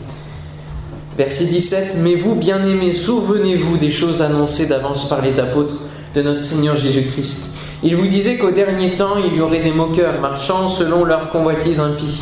Verset 1.17 1.45
17, 1.47 1.99
Mais 2.03 2.17
vous, 2.17 2.35
bien-aimés, 2.35 2.93
souvenez-vous 2.93 3.77
des 3.77 3.91
choses 3.91 4.23
annoncées 4.23 4.67
d'avance 4.67 5.09
par 5.09 5.23
les 5.23 5.39
apôtres 5.39 5.83
de 6.15 6.23
notre 6.23 6.43
Seigneur 6.43 6.77
Jésus-Christ. 6.77 7.55
Il 7.83 7.97
vous 7.97 8.07
disait 8.07 8.39
qu'au 8.39 8.51
dernier 8.51 8.93
temps, 8.93 9.17
il 9.25 9.37
y 9.37 9.41
aurait 9.41 9.63
des 9.63 9.71
moqueurs 9.71 10.21
marchant 10.21 10.69
selon 10.69 11.05
leur 11.05 11.31
convoitise 11.31 11.81
impie. 11.81 12.21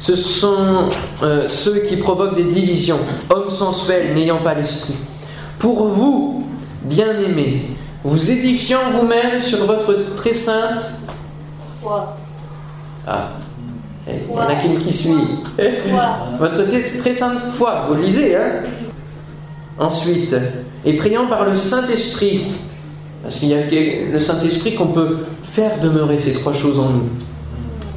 Ce 0.00 0.14
sont 0.14 0.90
euh, 1.22 1.48
ceux 1.48 1.78
qui 1.88 1.96
provoquent 1.96 2.36
des 2.36 2.44
divisions, 2.44 2.98
hommes 3.30 3.50
sensuels 3.50 4.12
n'ayant 4.14 4.38
pas 4.38 4.54
l'esprit. 4.54 4.96
Pour 5.58 5.86
vous, 5.86 6.46
bien-aimés, 6.82 7.62
vous 8.04 8.30
édifiant 8.30 8.90
vous-même 8.92 9.40
sur 9.40 9.64
votre 9.64 10.14
très 10.16 10.34
sainte 10.34 11.00
ah, 13.06 13.30
il 14.08 14.28
n'y 14.28 14.38
en 14.38 14.40
a 14.40 14.54
qu'une 14.54 14.78
qui 14.78 14.92
suit. 14.92 15.14
Votre 16.38 16.64
très 17.00 17.12
sainte 17.12 17.38
foi, 17.56 17.86
vous 17.88 17.94
lisez, 17.94 18.36
hein. 18.36 18.62
Ensuite, 19.78 20.34
et 20.84 20.94
priant 20.94 21.26
par 21.26 21.44
le 21.44 21.54
Saint-Esprit, 21.54 22.46
parce 23.22 23.36
qu'il 23.36 23.48
y 23.48 23.54
a 23.54 24.10
le 24.10 24.18
Saint-Esprit 24.18 24.74
qu'on 24.74 24.86
peut 24.86 25.18
faire 25.42 25.80
demeurer 25.80 26.18
ces 26.18 26.34
trois 26.34 26.54
choses 26.54 26.78
en 26.78 26.90
nous. 26.90 27.08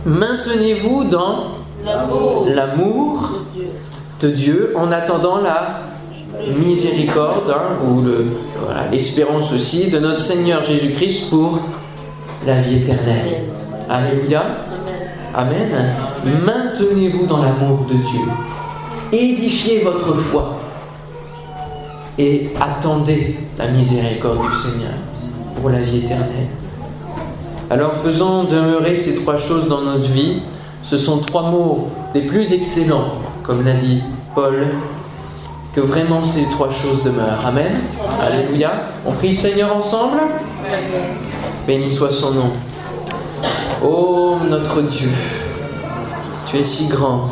Maintenez-vous 0.05 1.05
dans 1.05 1.59
l'amour 1.85 3.45
de 4.21 4.29
Dieu. 4.29 4.73
En 4.75 4.91
attendant 4.91 5.41
la 5.41 5.81
miséricorde 6.57 7.49
hein, 7.49 7.77
ou 7.85 8.03
l'espérance 8.91 9.53
aussi 9.53 9.89
de 9.89 9.99
notre 9.99 10.19
Seigneur 10.19 10.63
Jésus-Christ 10.63 11.29
pour 11.29 11.59
la 12.45 12.61
vie 12.61 12.77
éternelle. 12.77 13.43
Alléluia. 13.89 14.43
Amen. 15.33 15.95
Maintenez-vous 16.25 17.25
dans 17.25 17.43
l'amour 17.43 17.85
de 17.89 17.93
Dieu. 17.93 18.21
Édifiez 19.11 19.83
votre 19.83 20.15
foi. 20.15 20.59
Et 22.17 22.49
attendez 22.59 23.37
la 23.57 23.67
miséricorde 23.67 24.39
du 24.49 24.57
Seigneur 24.57 24.93
pour 25.55 25.69
la 25.69 25.79
vie 25.79 25.99
éternelle. 25.99 26.47
Alors 27.69 27.93
faisons 27.93 28.45
demeurer 28.45 28.97
ces 28.97 29.21
trois 29.21 29.37
choses 29.37 29.67
dans 29.67 29.81
notre 29.81 30.09
vie. 30.09 30.41
Ce 30.83 30.97
sont 30.97 31.19
trois 31.19 31.43
mots 31.43 31.89
les 32.15 32.21
plus 32.21 32.51
excellents, 32.51 33.13
comme 33.43 33.63
l'a 33.63 33.73
dit 33.73 34.01
Paul, 34.33 34.67
que 35.75 35.81
vraiment 35.81 36.25
ces 36.25 36.49
trois 36.49 36.71
choses 36.71 37.03
demeurent. 37.03 37.45
Amen. 37.45 37.71
Alléluia. 38.21 38.71
On 39.05 39.11
prie 39.11 39.29
le 39.29 39.35
Seigneur 39.35 39.75
ensemble. 39.75 40.17
Béni 41.67 41.91
soit 41.91 42.11
son 42.11 42.33
nom. 42.33 42.51
Ô 43.81 44.35
notre 44.49 44.81
Dieu, 44.81 45.07
tu 46.47 46.57
es 46.57 46.63
si 46.65 46.89
grand 46.89 47.29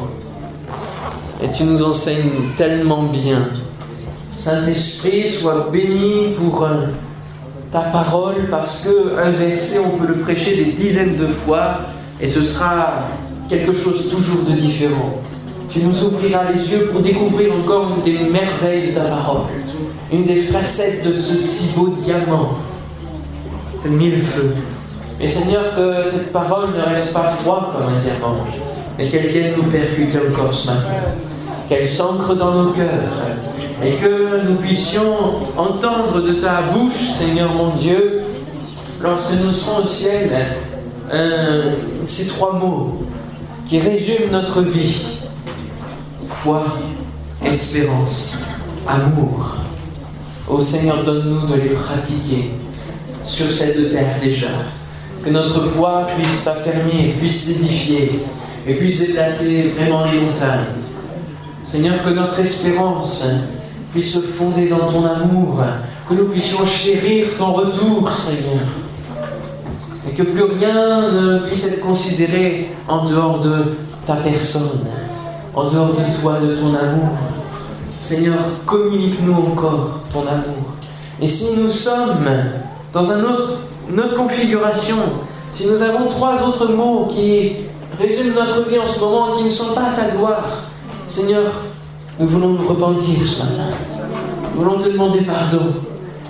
et 1.43 1.51
tu 1.51 1.65
nous 1.65 1.83
enseignes 1.83 2.53
tellement 2.55 3.03
bien. 3.03 3.39
Saint-Esprit, 4.33 5.27
sois 5.27 5.67
béni 5.73 6.35
pour 6.37 6.63
euh, 6.63 6.87
ta 7.69 7.81
parole 7.81 8.47
parce 8.49 8.87
que 8.87 9.19
un 9.19 9.31
verset, 9.31 9.79
on 9.79 9.97
peut 9.97 10.07
le 10.07 10.21
prêcher 10.21 10.55
des 10.63 10.71
dizaines 10.71 11.17
de 11.17 11.27
fois 11.27 11.79
et 12.21 12.29
ce 12.29 12.41
sera 12.41 13.09
quelque 13.49 13.73
chose 13.73 14.09
toujours 14.09 14.45
de 14.45 14.53
différent. 14.53 15.15
Tu 15.69 15.79
nous 15.79 16.05
ouvriras 16.05 16.49
les 16.53 16.71
yeux 16.71 16.85
pour 16.93 17.01
découvrir 17.01 17.53
encore 17.55 17.91
une 17.97 18.03
des 18.03 18.19
merveilles 18.29 18.91
de 18.91 18.95
ta 18.95 19.03
parole, 19.03 19.47
une 20.13 20.23
des 20.23 20.43
facettes 20.43 21.05
de 21.05 21.11
ce 21.13 21.39
si 21.39 21.73
beau 21.75 21.93
diamant 22.05 22.51
de 23.83 23.89
mille 23.89 24.21
feux. 24.21 24.55
Mais 25.19 25.27
Seigneur, 25.27 25.75
que 25.75 26.09
cette 26.09 26.31
parole 26.31 26.69
ne 26.77 26.93
reste 26.93 27.13
pas 27.13 27.31
froide 27.41 27.63
comme 27.75 27.93
un 27.93 27.99
diamant, 27.99 28.45
et 28.99 29.09
qu'elles 29.09 29.27
viennent 29.27 29.55
nous 29.55 29.69
percuter 29.69 30.17
encore 30.29 30.53
ce 30.53 30.67
matin. 30.67 31.01
Qu'elles 31.69 31.89
s'ancrent 31.89 32.35
dans 32.35 32.51
nos 32.51 32.69
cœurs 32.71 32.87
et 33.83 33.91
que 33.93 34.47
nous 34.47 34.55
puissions 34.55 35.15
entendre 35.55 36.21
de 36.21 36.33
ta 36.33 36.61
bouche, 36.73 37.11
Seigneur 37.19 37.53
mon 37.53 37.75
Dieu, 37.75 38.21
lorsque 39.01 39.33
nous 39.43 39.51
serons 39.51 39.83
au 39.83 39.87
ciel, 39.87 40.29
ces 42.05 42.27
trois 42.27 42.53
mots 42.53 43.03
qui 43.67 43.79
résument 43.79 44.31
notre 44.31 44.61
vie. 44.61 45.19
Foi, 46.29 46.63
espérance, 47.45 48.45
amour. 48.87 49.57
Ô 50.47 50.61
Seigneur, 50.61 51.03
donne-nous 51.03 51.47
de 51.47 51.61
les 51.61 51.69
pratiquer 51.69 52.51
sur 53.23 53.51
cette 53.51 53.89
terre 53.89 54.15
déjà. 54.23 54.47
Que 55.27 55.33
notre 55.33 55.59
foi 55.65 56.07
puisse 56.17 56.43
s'affermir, 56.43 57.15
puisse 57.19 57.43
s'édifier 57.43 58.25
et 58.65 58.75
puisse 58.75 59.01
déplacer 59.01 59.73
vraiment 59.77 60.05
les 60.05 60.21
montagnes. 60.21 60.67
Seigneur, 61.65 61.95
que 62.01 62.11
notre 62.11 62.39
espérance 62.39 63.27
puisse 63.91 64.13
se 64.13 64.19
fonder 64.19 64.69
dans 64.69 64.89
ton 64.89 65.05
amour, 65.05 65.59
que 66.07 66.13
nous 66.13 66.29
puissions 66.29 66.65
chérir 66.65 67.25
ton 67.37 67.51
retour, 67.51 68.09
Seigneur. 68.09 68.63
Et 70.09 70.13
que 70.13 70.23
plus 70.23 70.43
rien 70.43 71.11
ne 71.11 71.39
puisse 71.39 71.73
être 71.73 71.81
considéré 71.81 72.69
en 72.87 73.03
dehors 73.03 73.41
de 73.41 73.75
ta 74.05 74.15
personne, 74.15 74.79
en 75.53 75.69
dehors 75.69 75.89
de 75.89 76.21
toi, 76.21 76.37
de 76.39 76.55
ton 76.55 76.67
amour. 76.67 77.17
Seigneur, 77.99 78.37
communique-nous 78.65 79.33
encore 79.33 79.99
ton 80.13 80.21
amour. 80.21 80.71
Et 81.21 81.27
si 81.27 81.57
nous 81.57 81.69
sommes 81.69 82.15
dans 82.93 83.11
un 83.11 83.23
autre, 83.23 83.66
une 83.89 83.99
autre 83.99 84.15
configuration, 84.15 84.97
si 85.53 85.67
nous 85.67 85.81
avons 85.81 86.09
trois 86.09 86.41
autres 86.47 86.73
mots 86.73 87.09
qui 87.13 87.53
résument 87.99 88.35
notre 88.35 88.69
vie 88.69 88.79
en 88.79 88.87
ce 88.87 88.99
moment, 88.99 89.37
qui 89.37 89.45
ne 89.45 89.49
sont 89.49 89.73
pas 89.73 89.91
ta 89.95 90.09
gloire, 90.15 90.45
Seigneur, 91.07 91.43
nous 92.19 92.27
voulons 92.27 92.49
nous 92.49 92.67
repentir 92.67 93.19
ce 93.27 93.43
matin. 93.43 93.69
Nous 94.53 94.63
voulons 94.63 94.79
te 94.79 94.89
demander 94.89 95.21
pardon. 95.21 95.73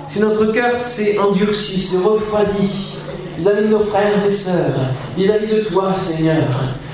Si 0.10 0.20
notre 0.20 0.52
cœur 0.52 0.78
s'est 0.78 1.18
endurci, 1.20 1.80
s'est 1.82 2.04
refroidi, 2.08 2.96
vis-à-vis 3.38 3.64
de 3.64 3.68
nos 3.70 3.80
frères 3.80 4.16
et 4.16 4.32
sœurs, 4.32 4.76
vis-à-vis 5.18 5.48
de 5.48 5.62
toi, 5.62 5.96
Seigneur, 5.98 6.44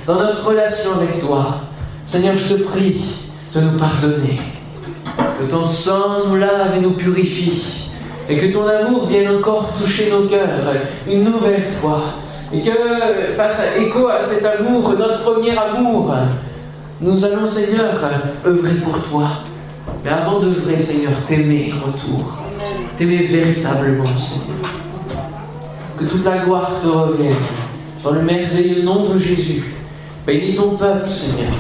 dans 0.08 0.16
notre 0.16 0.48
relation 0.48 0.94
avec 0.94 1.20
toi, 1.20 1.58
Seigneur, 2.08 2.38
je 2.38 2.56
te 2.56 2.64
prie 2.64 3.02
de 3.54 3.62
nous 3.62 3.78
pardonner. 3.78 4.40
Que 5.40 5.46
ton 5.50 5.66
sang 5.66 6.28
nous 6.28 6.38
lave 6.38 6.78
et 6.78 6.80
nous 6.80 6.92
purifie. 6.92 7.92
Et 8.30 8.38
que 8.38 8.46
ton 8.54 8.68
amour 8.68 9.08
vienne 9.08 9.36
encore 9.38 9.70
toucher 9.80 10.10
nos 10.10 10.28
cœurs 10.28 10.50
une 11.08 11.24
nouvelle 11.24 11.64
fois. 11.82 12.02
Et 12.54 12.62
que, 12.62 12.72
face 13.36 13.62
à 13.62 13.82
écho 13.82 14.08
à 14.08 14.24
cet 14.24 14.46
amour, 14.46 14.94
notre 14.98 15.24
premier 15.24 15.58
amour, 15.58 16.14
nous 17.02 17.26
allons, 17.26 17.48
Seigneur, 17.48 17.94
œuvrer 18.46 18.76
pour 18.76 19.02
toi. 19.04 19.30
Mais 20.04 20.12
avant 20.12 20.40
d'œuvrer, 20.40 20.80
Seigneur, 20.80 21.12
t'aimer 21.28 21.74
en 21.74 21.88
retour. 21.88 22.38
T'aimer 22.96 23.24
véritablement, 23.24 24.18
Seigneur. 24.18 24.70
Que 25.98 26.06
toute 26.06 26.24
la 26.24 26.46
gloire 26.46 26.72
te 26.82 26.88
revienne. 26.88 27.36
Dans 28.04 28.12
le 28.12 28.22
merveilleux 28.22 28.84
nom 28.84 29.10
de 29.10 29.20
Jésus. 29.20 29.64
Bénis 30.26 30.54
ton 30.54 30.76
peuple, 30.76 31.10
Seigneur. 31.10 31.52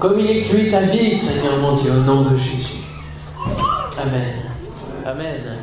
Comme 0.00 0.18
il 0.20 0.30
est 0.30 0.52
lui 0.52 0.70
ta 0.70 0.80
vie, 0.80 1.14
Seigneur 1.14 1.58
mon 1.60 1.76
Dieu, 1.76 1.90
au 1.90 2.04
nom 2.04 2.22
de 2.22 2.38
Jésus. 2.38 2.78
Amen. 4.00 4.48
Amen. 5.04 5.58